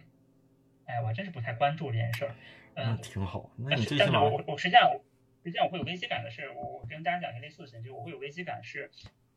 [0.84, 2.34] 哎，我还真是不太关注这件事儿。
[2.74, 3.50] 嗯，挺好。
[3.56, 4.90] 那你但是我我实际上
[5.42, 8.90] 实际上我会有危机感的是，我我跟大家讲一个类似的事情，就是我会有危机感是，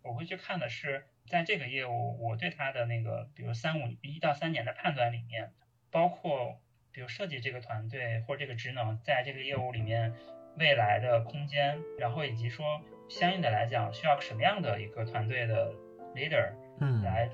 [0.04, 5.52] 我会去看的是，在这个业务我对它的那个，比如三五一到三年的判断里面，
[5.90, 6.60] 包括。
[6.94, 10.14] 比如设计这个团队或者这个职能在这个业务里面
[10.58, 12.80] 未来的空间，然后以及说
[13.10, 15.74] 相应的来讲需要什么样的一个团队的
[16.14, 17.28] leader，嗯，来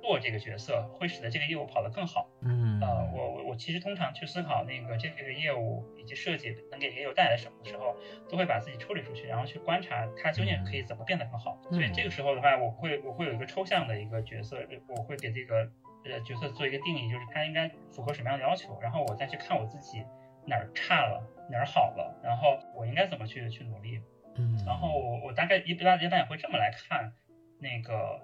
[0.00, 2.26] 做这个角色，会使得这个业务跑得更好。
[2.40, 7.94] 嗯，呃，我我我其实通常去思考那个这个业务以及设计能给业务带来什么的时候，
[8.30, 11.60] 都会把自己抽离出去，然后去观察它究竟可以怎么变得更好。
[11.70, 15.70] 所以这个时候的话，我会我会有一个抽象的一个角色，我会给这个。
[16.04, 20.04] 呃，角色做一个定义，就是他应该符合什么样的要求，然后我再去看我自己
[20.46, 24.00] 哪儿差了，哪儿好了，然后我应该怎么去去努力。
[24.34, 27.12] 嗯，然后我我大概一般一般也会这么来看，
[27.58, 28.20] 那个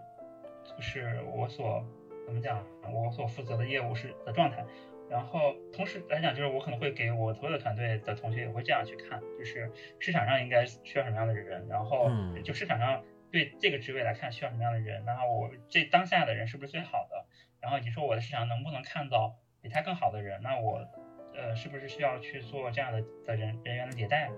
[0.64, 1.84] 就是我所
[2.24, 4.64] 怎么讲，我所负责的业务是的状态。
[5.10, 12.10] 然后同时来讲，就是我可能会给我所有的团队的同学也会这样去看，就是市场上应该需要什么样的人，然后
[12.44, 17.26] 就市场上对这个职位来看需要什么样的人，然后我这当下的人是不是最好的？
[17.60, 20.40] 然后你说我的市场能不能看到比他更好的人？
[20.42, 20.86] 那我，
[21.34, 24.30] 呃，是不是需要去做这样的的人人员的迭代？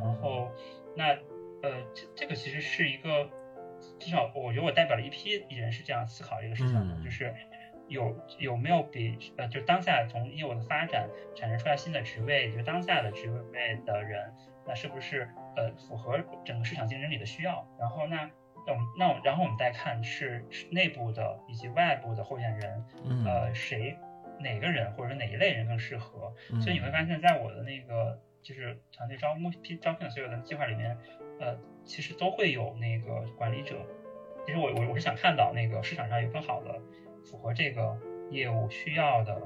[0.00, 0.50] 然后，
[0.96, 1.08] 那，
[1.62, 3.28] 呃，这这个其实是一个，
[3.98, 7.34] 至少我觉得我代表了一批人是这样思考这个事情的，就是
[7.88, 14.32] 有有没有比呃，就当下从业务的发展产生出来新的职位，就当下的职位的人，
[14.66, 17.66] 那是不是呃符合整个市场竞争力的需要？
[17.78, 18.30] 然后那。
[18.66, 22.84] 那我们那然后我们再看是内部的以及外部的候选人，
[23.24, 23.96] 呃，谁
[24.40, 26.32] 哪个人或者哪一类人更适合？
[26.60, 30.96] 所以你会发现在我的那个就是团队招募聘招聘的所有的计划里面，
[31.40, 33.76] 呃，其实都会有那个管理者。
[34.46, 36.80] 其实我我我是想看到那个市场上有更好的
[37.24, 37.98] 符合这个
[38.30, 39.40] 业务需要的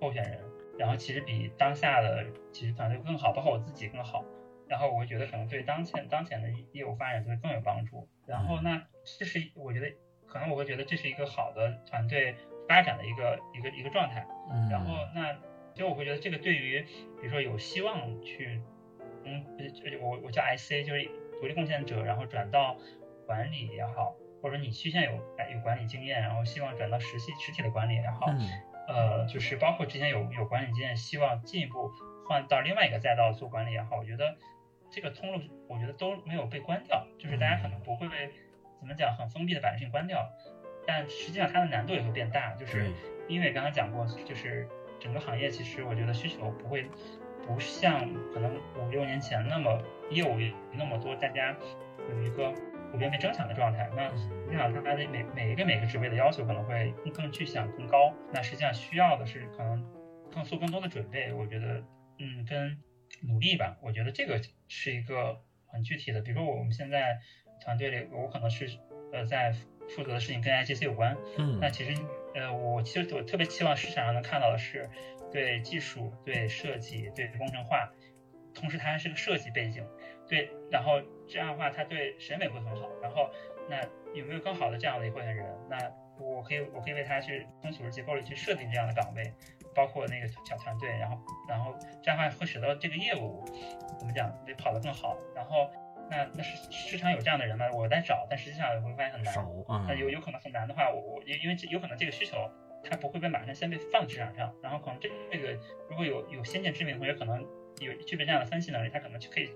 [0.00, 0.40] 候选人，
[0.78, 4.24] 然后其实比当下的其实团队更好，包括我自己更好。
[4.68, 8.06] 然后我觉得可能对当前当前的业务发展就会更有帮助。
[8.28, 8.82] 然后那
[9.18, 9.90] 这是我觉得
[10.26, 12.36] 可能我会觉得这是一个好的团队
[12.68, 14.26] 发展的一个一个一个状态。
[14.70, 15.32] 然后那
[15.72, 16.82] 其实我会觉得这个对于
[17.20, 18.60] 比如说有希望去
[19.24, 19.44] 嗯
[20.00, 21.10] 我我叫 IC 就是
[21.40, 22.76] 独立贡献者，然后转到
[23.26, 25.12] 管理也好，或者你现在有
[25.54, 28.26] 有管理经验，然后希望转到实际实体的管理也好，
[28.88, 31.90] 呃就是包括之前有有管理经验，希望进一步
[32.26, 34.36] 换到另外一个赛道做管理也好，我觉得。
[34.90, 38.30] 这个通路我觉得都没有被关掉，就是大家可能不会被
[38.80, 40.26] 怎么讲很封闭的把事情关掉，
[40.86, 42.90] 但实际上它的难度也会变大，就是
[43.28, 44.66] 因为刚刚讲过，就是
[44.98, 46.88] 整个行业其实我觉得需求不会
[47.46, 50.38] 不像可能五六年前那么业务
[50.72, 51.54] 那么多，大家
[52.08, 52.52] 有一个
[52.90, 53.90] 普遍被争抢的状态。
[53.94, 54.10] 那
[54.48, 59.84] 你想它的每每一个每个职位的要求可能会更更具象更高，那实际上需要的是可能
[60.32, 61.32] 更做更多的准备。
[61.32, 61.82] 我觉得
[62.18, 62.78] 嗯跟。
[63.22, 66.20] 努力吧，我觉得这个是一个很具体的。
[66.20, 67.18] 比如说我们现在
[67.60, 68.68] 团队里，我可能是
[69.12, 69.52] 呃在
[69.88, 71.16] 负责的事情跟 IGC 有关。
[71.38, 71.58] 嗯。
[71.60, 71.92] 那其实
[72.34, 74.88] 呃我其实我特别期望市场上能看到的是
[75.32, 77.92] 对技术、对设计、对工程化
[78.54, 79.86] 同时它还是个设计背景，
[80.28, 82.88] 对，然后这样的话他对审美会很好。
[83.02, 83.30] 然后
[83.68, 83.80] 那
[84.14, 85.46] 有没有更好的这样的一个候选人？
[85.68, 85.76] 那
[86.18, 89.22] 我可以我可以为他去从组织结构里去设定这样的岗位，
[89.78, 91.16] 包括那个小团队，然后
[91.48, 91.72] 然后
[92.02, 93.44] 这样的话会使得这个业务
[93.96, 95.16] 怎么讲得跑得更好。
[95.36, 95.70] 然后
[96.10, 97.64] 那那是市场有这样的人吗？
[97.72, 99.32] 我在找，但实际上我会发现很难。
[99.86, 102.36] 那有有可能很难的话，我我因因为这有可能这个需求
[102.90, 105.52] 它不会被马上先被放市场上，然后可能这这个
[105.88, 107.40] 如果有有先见之明的同学，可能
[107.78, 109.48] 有具备这样的分析能力，他可能就可以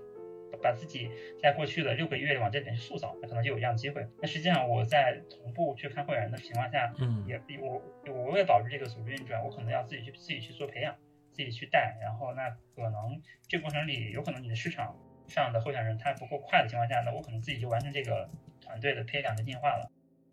[0.61, 1.09] 把自己
[1.41, 4.07] 在过去的六个月往这里面去塑造，那可能就有这样的机会。
[4.21, 10.95] 那实际上我在同步去看会员的情况下，嗯，也我我为了保持这个组织运转，我可能要自己去自己去做培养，
[11.31, 14.95] 自己去带，然后那可能这个过程里有可能你的市场
[15.27, 18.29] 上的候选人他不够快的情况下，那我可能自己就完成这个
[18.61, 19.91] 团队的培养跟进化了。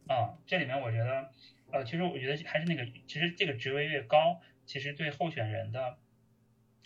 [0.08, 1.30] 啊、这里面我觉得，
[1.70, 5.98] 呃，其实我觉得还是那个，其实这个职位越高，其实对候选人的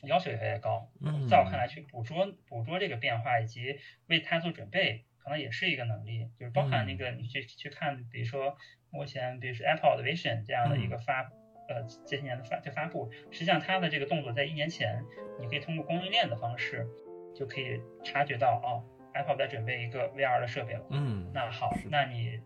[0.07, 0.91] 要求也越高。
[1.01, 6.29] 嗯，在我看来，去捕捉捕捉这个变化以及为它做准备，可能也是一个能力。
[6.39, 8.57] 就是包含那个你去去看，比如说
[8.91, 11.23] 目前，比如说 Apple 的 Vision 这样的一个发，
[11.69, 15.05] 呃，这些年的发就发布，实际上它的这个动作在一年前，
[15.41, 16.87] 你可以通过供应链的方式，
[17.35, 18.85] 就可以察觉到哦
[19.15, 20.87] ，Apple 在准备一个 VR 的设备了。
[20.91, 22.41] 嗯，那好，那你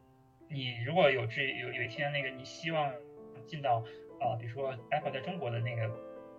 [0.48, 2.92] 你如果有志有有一天那个你希望
[3.46, 3.84] 进到
[4.20, 5.88] 呃，比如说 Apple 在中国的那个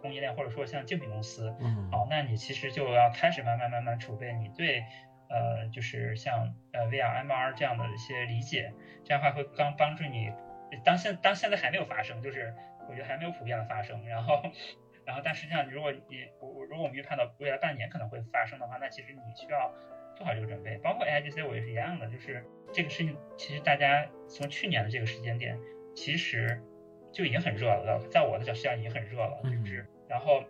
[0.02, 4.84] 供应链，或者说像竞品公司，嗯，好，那你其实就要开始慢慢慢慢储备你对
[5.30, 8.74] 呃，就是像呃 VR、MR 这样的一些理解，
[9.04, 10.32] 这样的话会刚帮助你。
[10.84, 12.54] 当现当现在还没有发生，就是
[12.88, 14.42] 我觉得还没有普遍的发生，然后。
[15.06, 19.74] 然后，但实际上，如果你我我如果我们预判到未来半年可能会发生的话，那其实你需要
[20.16, 20.78] 做好这个准备。
[20.84, 25.58] 包括 AIGC 我也是一样的，就是这个事情，其实大家从去年的这个时间点，
[25.96, 26.62] 其实
[27.12, 29.86] 就已经很热了，在我的角视角已经很热了，是不是？
[30.08, 30.44] 然后，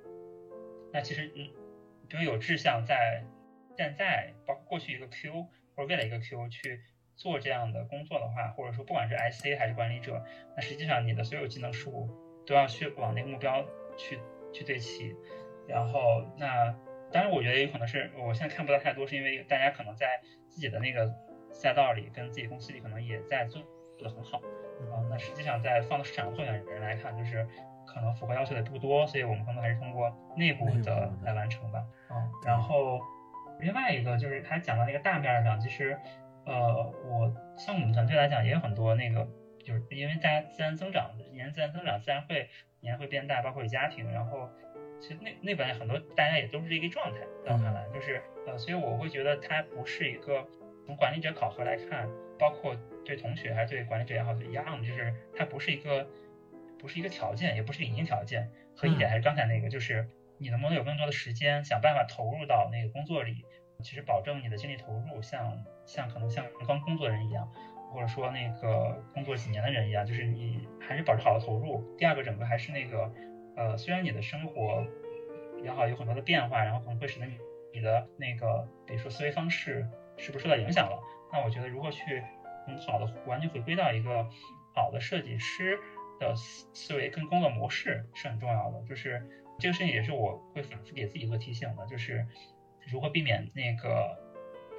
[0.91, 1.47] 那其实嗯，
[2.07, 3.23] 比如有志向在
[3.77, 5.43] 现在，包括过去一个 Q
[5.75, 6.81] 或者未来一个 Q 去
[7.15, 10.23] 做这样的工作的话，或者说不管是 IC 还是管理者，
[10.55, 12.09] 那实际上你的所有技能树
[12.45, 13.65] 都要去往那个目标
[13.97, 14.19] 去。
[14.51, 15.15] 去对齐，
[15.67, 16.75] 然后那
[17.11, 21.07] 当然，我觉得有可能是我现在看不到太多，是因为大家可能在自己的那个
[21.51, 23.61] 赛道里，跟自己公司里可能也在做
[23.99, 25.03] 做的很好啊。
[25.09, 27.45] 那实际上在放到市场候选人来看，就是
[27.85, 31.85] 可能符合要求的不多，所以我们可能还是通过内部的来完成吧。
[32.09, 32.99] 嗯，然后
[33.59, 35.99] 另外一个就是他讲到那个大面上，其实
[36.45, 39.27] 呃，我像我们团队来讲也有很多那个，
[39.63, 42.49] 就是因为大家自然增长，年自然增长，自然会。
[42.81, 44.49] 年会变大，包括有家庭，然后
[45.01, 50.47] 其实那那本来很多大家也都是这个状态，在我看来，就是呃，所以我会觉得它不是一个
[50.85, 52.07] 从管理者考核来看，
[52.39, 52.73] 包括
[53.09, 56.07] 对同学还是对管理者也好一样，就是它不是一个
[56.77, 58.49] 不是一个条件，也不是隐形条件。
[58.77, 60.07] 和一点还是刚才那个，就是
[60.37, 63.43] 你能不能有更多的时间，想办法投入到那个工作里，
[63.83, 67.51] 其实保证你的精力投入，像像可能像刚工作的人一样。
[67.91, 71.83] 或者说那个工作几年的人一样，就是你还是保持好的投入。
[71.97, 73.11] 第二个，整个还是那个，
[73.55, 74.85] 呃，虽然你的生活
[75.63, 77.33] 也好有很多的变化，然后可能会使得你
[77.73, 80.99] 你的那个，比如说思维方式是不是受到影响了？
[81.33, 82.21] 那我觉得如何去
[82.69, 84.29] 很好的完全回归到一个
[84.73, 85.77] 好的设计师
[86.19, 88.81] 的思思维跟工作模式是很重要的。
[88.87, 89.21] 就是
[89.57, 92.25] 这个事情也是我会反复给自己做提醒的，就是
[92.87, 94.17] 如何避免那个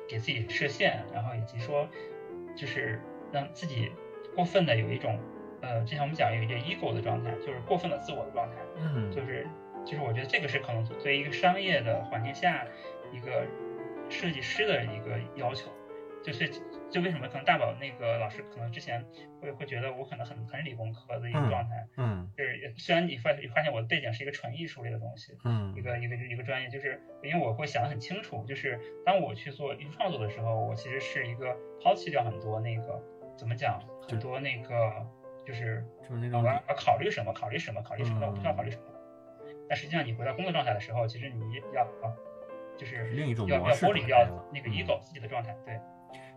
[0.09, 1.89] 给自己设限，然后以及说。
[2.57, 3.01] 就是
[3.33, 3.93] 让自己
[4.35, 5.19] 过分的有一种，
[5.63, 8.57] 呃，之前我们讲有一个 ego 的状态，就是过分的自我的状态。
[8.77, 9.47] 嗯，就是
[9.87, 12.67] 就是我觉得这个是可能作为一个商业的环境下
[13.13, 13.47] 一个
[14.11, 15.71] 设计师的一个要求。
[16.23, 16.49] 就是
[16.91, 19.05] 就为什么可能大宝那个老师可能之前
[19.41, 21.87] 会会觉得我可能很很理工科的一个状态。
[21.97, 33.03] 嗯，就是虽然你发发现我的背景是一个纯艺术类的东西，嗯，一个一个一个专业，就是因为我会想得很清楚，就是当我去做艺术创作的时候，我其实是一个抛弃掉很多那个
[33.37, 34.93] 怎么讲，很多那个
[35.47, 38.83] 就是就那种我要考虑什么，考虑什么，考虑什么，我不知道考虑什么。
[39.69, 41.41] 但实际上你回到工作状态的时候，其实你
[41.73, 41.87] 要
[42.77, 45.79] 就是另一种要要剥离掉那个嗯 ego 自己的状态，对。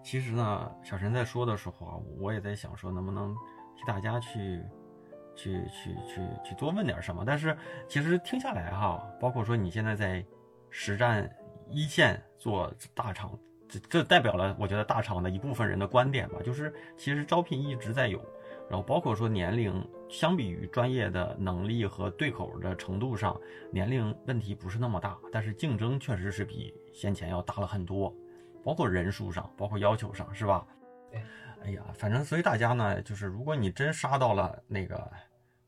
[0.03, 3.33] 其实呢，小陈在说的时候啊，我也在想说，能不能
[3.75, 4.61] 替大家去，
[5.33, 7.23] 去去去去多问点什么。
[7.25, 10.23] 但是其实听下来哈，包括说你现在在
[10.69, 11.27] 实战
[11.69, 13.31] 一线做大厂，
[13.69, 18.19] 这这代表了我觉得大厂的一部分人的观点吧，就是其实招聘一直在有，
[18.69, 19.73] 然后包括说年龄，
[20.09, 23.39] 相比于专业的能力和对口的程度上，
[23.71, 28.13] 年龄问题不是那么大，但是竞争确实是比先前要大了很多。
[28.63, 30.65] 包括人数上，包括要求上，是吧？
[31.11, 31.21] 对。
[31.63, 35.09] 哎呀，反正所以大家呢，就是如果你真杀到了那个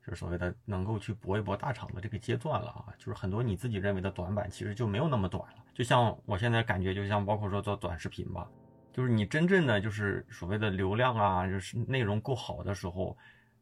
[0.04, 5.64] 就是所谓的能够去搏一搏大厂的这个阶段了啊，就是很多你自己认为的短板，其实就没有那么短了。
[5.74, 8.46] 就像我现在感觉，就像包括说做短视频吧，
[8.92, 13.16] 就是你真正的就是所谓的流量啊，就是内容够好的时候，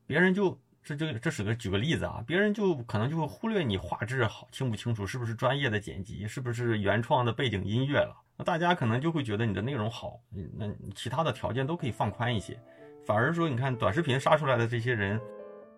[0.07, 8.15] 别人就这就这是个举个例子啊，别人就可能就会忽略你画质好清不清楚，是不是专业的剪辑，是不是原创的背景音乐了。
[8.37, 10.21] 那大家可能就会觉得你的内容好，
[10.57, 12.61] 那其他的条件都可以放宽一些，
[13.07, 15.21] 反而说你看短视频杀出来的这些人。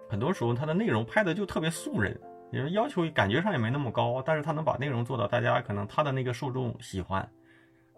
[0.08, 2.16] 很多时候，他的内容拍的就特别素人，
[2.52, 7.28] 因为要求感觉上也没那么高，但是他能把内容做到大家可能他的那个受众喜欢，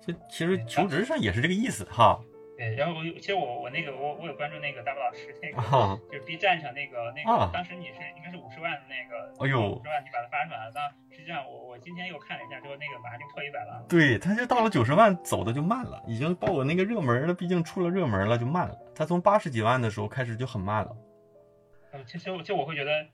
[0.00, 2.18] 所以其实求职上也是这个意思哈。
[2.58, 5.62] 对，然后我其实我我那个我我有关注那个大宝老师那个，
[6.10, 13.86] 就是 B 站上那个那个，当时你是应该是五十万的那个，哎呦，五十万你把它发出来了，但实际上我我今天又看了一下，之后那个马上就破一百万了。
[13.88, 18.76] 对，他就到了九十万走的就慢了，已经到我那个热门了，毕竟出了热门了就慢了。
[18.92, 20.96] 他从八十几万的时候开始就很慢了。
[21.92, 23.06] 嗯，其实，其实我会觉得，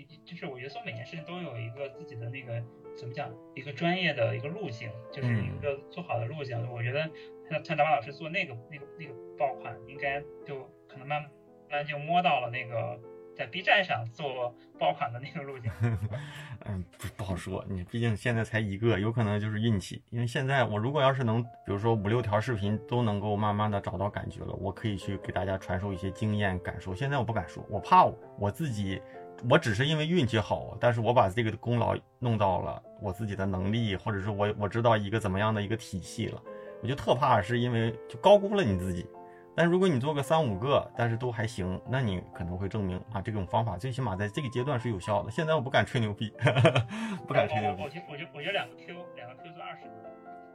[0.00, 2.62] 一就是我觉得做每件事情都有一个自己的那个
[2.96, 6.58] 怎么讲，一个专业的一个路径，就是一个做好的路径。
[6.70, 7.08] 我觉得
[7.50, 11.22] 像像达马老师做那个那个那个爆款，应该就可能慢
[11.70, 12.98] 慢就摸到了那个。
[13.34, 15.72] 在 B 站上做爆款的那个路径，
[16.66, 17.64] 嗯，不不好说。
[17.66, 20.02] 你毕竟现在才一个，有可能就是运气。
[20.10, 26.94] 因为现在我如果要是能，比如说五六条视频都能够慢慢的找到感觉了，我可以去给大家传授一些经验感受。
[26.94, 29.00] 现在我不敢说，我怕我我自己，
[29.48, 36.42] 我只是因为运气好，但是我把这个功劳弄到了我自己的能力，或者是我我知道一个怎么样的一个体系了，
[36.82, 39.06] 我就特怕是因为就高估了你自己。
[39.54, 45.30] 但如果你做个三五个，但是都还行，那你可能会证明啊，这种方法最起码在这个阶段是有效的。
[45.30, 46.32] 现在我不敢吹牛逼，
[47.28, 47.82] 不敢吹牛逼。
[47.82, 49.92] 我就我觉我觉得两个 Q，两个 Q 做二十个，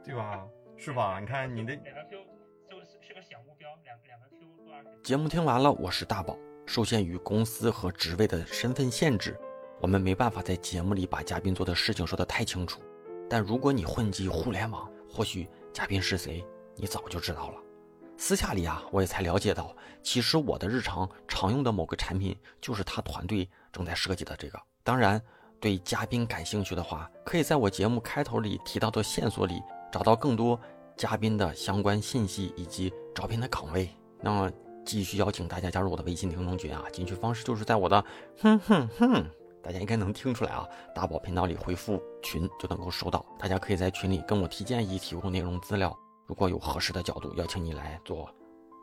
[0.04, 0.44] 对吧？
[0.76, 1.20] 是吧？
[1.20, 2.18] 你看你的两个 Q
[2.68, 4.88] 就是是个小目标，两两个 Q 做二十。
[5.04, 6.36] 节目听完了，我是大宝。
[6.68, 9.34] 受限于公司和职位的身份限制，
[9.80, 12.78] 我们没办法在节目里把嘉宾做的事情说得太清楚。
[13.26, 16.44] 但如果你混迹互联网，或许嘉宾是谁，
[16.76, 17.54] 你早就知道了。
[18.18, 24.60] 私下里啊，我也才了解到，其实我的日常常用的某个产品就是他团队正在设计的这个。
[24.84, 25.18] 当然，
[25.58, 30.60] 对嘉宾感兴趣的话，可以在我节目开头里提到的线索里找到更多
[30.98, 33.88] 嘉宾的相关信息以及招聘的岗位。
[34.20, 34.52] 那么，
[34.88, 38.02] 继续邀请大家加入我的微信听众群啊，进去方式就是在我的
[38.40, 39.22] 哼哼哼，
[39.62, 43.22] 大家应该能听出来啊，大宝频道里回复群就能够收到。
[43.38, 45.94] 大家可以在群里跟我提建议，提供内容资料。
[46.26, 48.30] 如果有合适的角度邀请你来做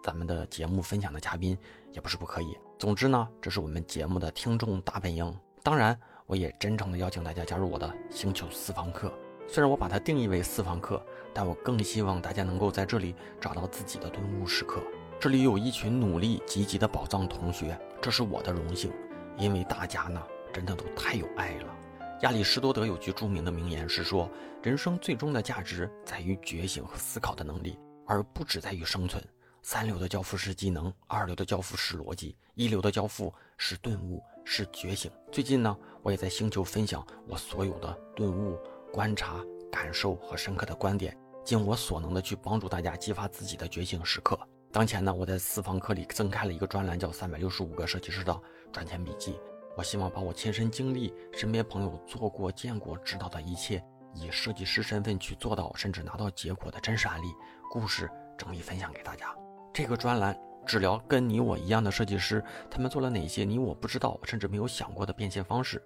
[0.03, 1.57] 咱们的节目分享的嘉宾，
[1.91, 2.55] 也不是不可以。
[2.77, 5.35] 总之呢，这是我们节目的听众大本营。
[5.63, 9.11] 当然，我也真诚的邀请大家加入我的星球私房课。
[9.47, 11.03] 虽然我把它定义为私房课，
[11.33, 14.79] 但我更希望大家能够在这里找到自己的顿悟时刻。
[15.17, 18.91] 这里有一群努力积极的宝藏同学，这是我的荣幸，
[19.37, 20.21] 因为大家呢，
[20.53, 21.75] 真的都太有爱了。
[22.21, 24.29] 亚里士多德有句著名的名言是说，
[24.61, 29.23] 人生最终的价值在于觉醒和思考的能力，而不只在于生存。
[29.63, 35.09] 三流的教父是技能，二流的教父是逻辑，一流的教父是顿悟，是觉醒。
[35.31, 38.59] 最近呢，我也在星球分享我所有的顿悟、
[38.93, 44.37] 观察、感受和深刻的观点，尽我所能的去帮助大家激发自己的觉醒时刻。
[44.75, 48.41] 当前呢，我在私房课里增开了一个专栏，叫《三百六十五个设计师的
[48.73, 49.31] 赚钱笔记》。
[49.77, 53.81] 我希望把我亲身经历、身边朋友做过、见过、知道的一切，
[54.13, 57.27] 以设计师身份去做到，甚至拿到结果的真实案例、
[57.71, 59.33] 故事整理分享给大家。
[59.73, 65.81] 这个专栏只聊跟你我一样的设计师，他们做了哪些你我不知道甚至没有想过的变现方式，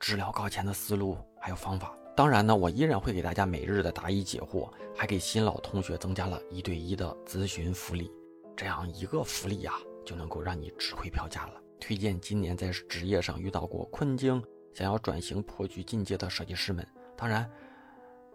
[0.00, 1.94] 只聊高钱的思路还有方法。
[2.18, 8.10] 当然呢，我依然会给大家每日的答疑解惑，还给新老同学增加了一对一的咨询福利。
[8.56, 11.62] 这样一个福利呀，就能够让你值回票价了。
[11.78, 14.42] 推荐今年在职业上遇到过困境、
[14.74, 16.84] 想要转型破局进阶的设计师们，
[17.16, 17.48] 当然，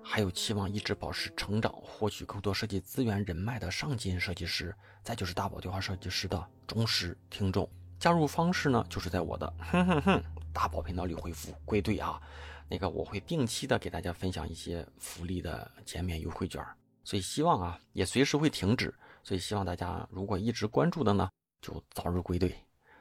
[0.01, 4.73] 还有期望一直保持成长、获取更多设计资源人脉的上进设计师，
[5.03, 7.69] 再就是大宝对话设计师的忠实听众。
[7.99, 10.23] 加入方式呢，就是在我的哼哼哼
[10.53, 12.21] 大宝频道里回复“归队”啊，
[12.70, 16.64] 那个我会定期的给大家分享一些福利的减免优惠券，
[17.03, 18.93] 所以希望啊，也随时会停止，
[19.24, 21.30] 所以希望大家如果一直关注的呢，
[21.61, 22.55] 就早日归队。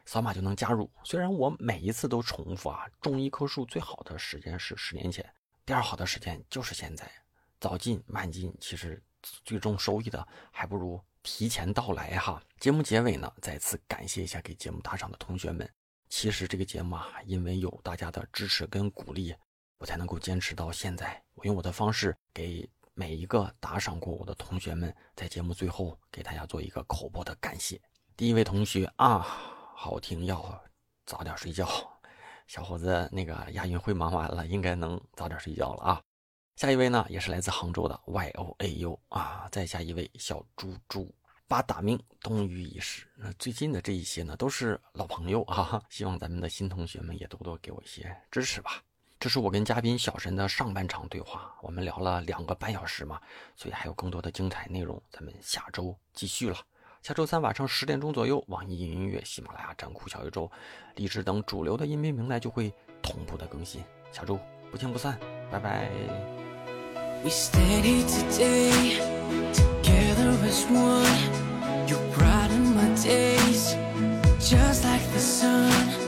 [0.05, 0.91] 扫码就能加入。
[1.05, 5.25] 虽然我每一次都重复啊，种一棵树最好的时间是十年前，
[5.65, 7.09] 第二好的时间就是现在。
[7.61, 9.01] 早进慢进，其实
[9.45, 12.43] 最终收益的还不如提前到来哈。
[12.59, 15.71] 节目结尾呢，再次感谢一下给节目打赏的同学们。
[16.09, 19.33] 其实这个节目啊，因为有大家的支持跟鼓励，
[19.83, 21.21] 我才能够坚持到现在。
[21.35, 27.81] 我用我的方式给每一个打赏过我的同学们，在节目最后给大家做一个口播的感谢。
[28.17, 29.27] 第一位同学啊。
[29.75, 30.63] 好听要
[31.05, 31.69] 早点睡觉。
[32.47, 36.01] 小伙子，那个亚运会忙完了，应该能早点睡觉了啊。
[36.55, 39.49] 下一位呢，也是来自杭州的 Y O A U 啊。
[39.51, 41.13] 再下一位小猪猪，
[41.49, 43.09] 八大命冬雨已逝。
[43.17, 45.83] 那最近的这一些呢，都是老朋友啊。
[45.91, 48.81] 希望咱们的新同学们也多多给我一些支持吧。
[49.23, 53.21] 这是我跟嘉宾小神的上半场对话，我们聊了两个半小时嘛，
[53.55, 56.57] 所以还有更多的精彩内容，咱们下周继续了。
[57.05, 60.51] 下周三晚上十点钟左右，网易云音乐、喜马拉雅、站酷、小宇宙、
[60.97, 63.81] 荔枝等主流的音频平台就会同步的更新。
[64.11, 64.37] 下周
[64.73, 65.17] 不见不散，
[65.53, 65.89] 拜拜。
[67.23, 68.99] We stand here today,
[69.53, 71.87] together as one.
[71.87, 73.77] You brighten my days,
[74.41, 76.02] just like the sun.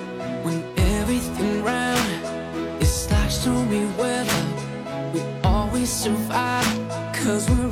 [6.05, 6.67] Survive,
[7.15, 7.64] cause we're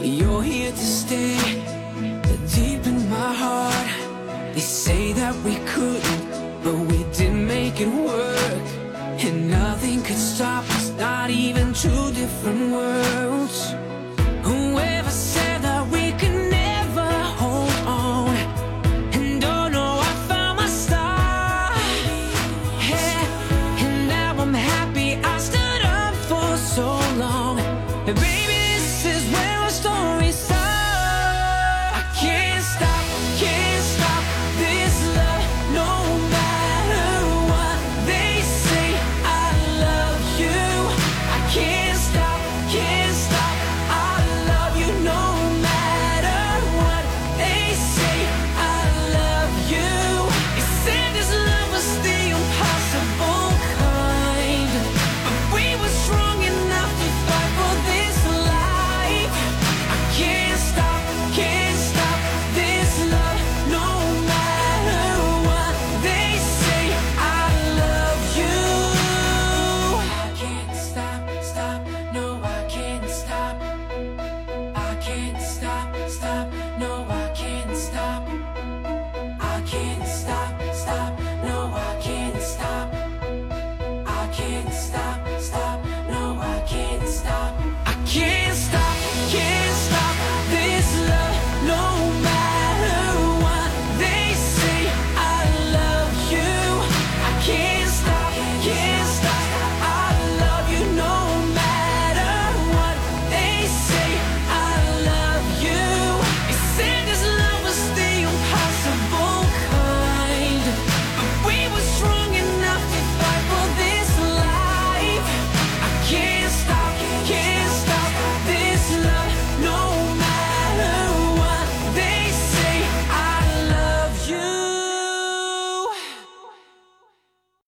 [0.00, 1.38] You're here to stay,
[2.54, 4.54] deep in my heart.
[4.54, 8.66] They say that we couldn't, but we did make it work.
[9.24, 13.35] And nothing could stop us, not even two different worlds.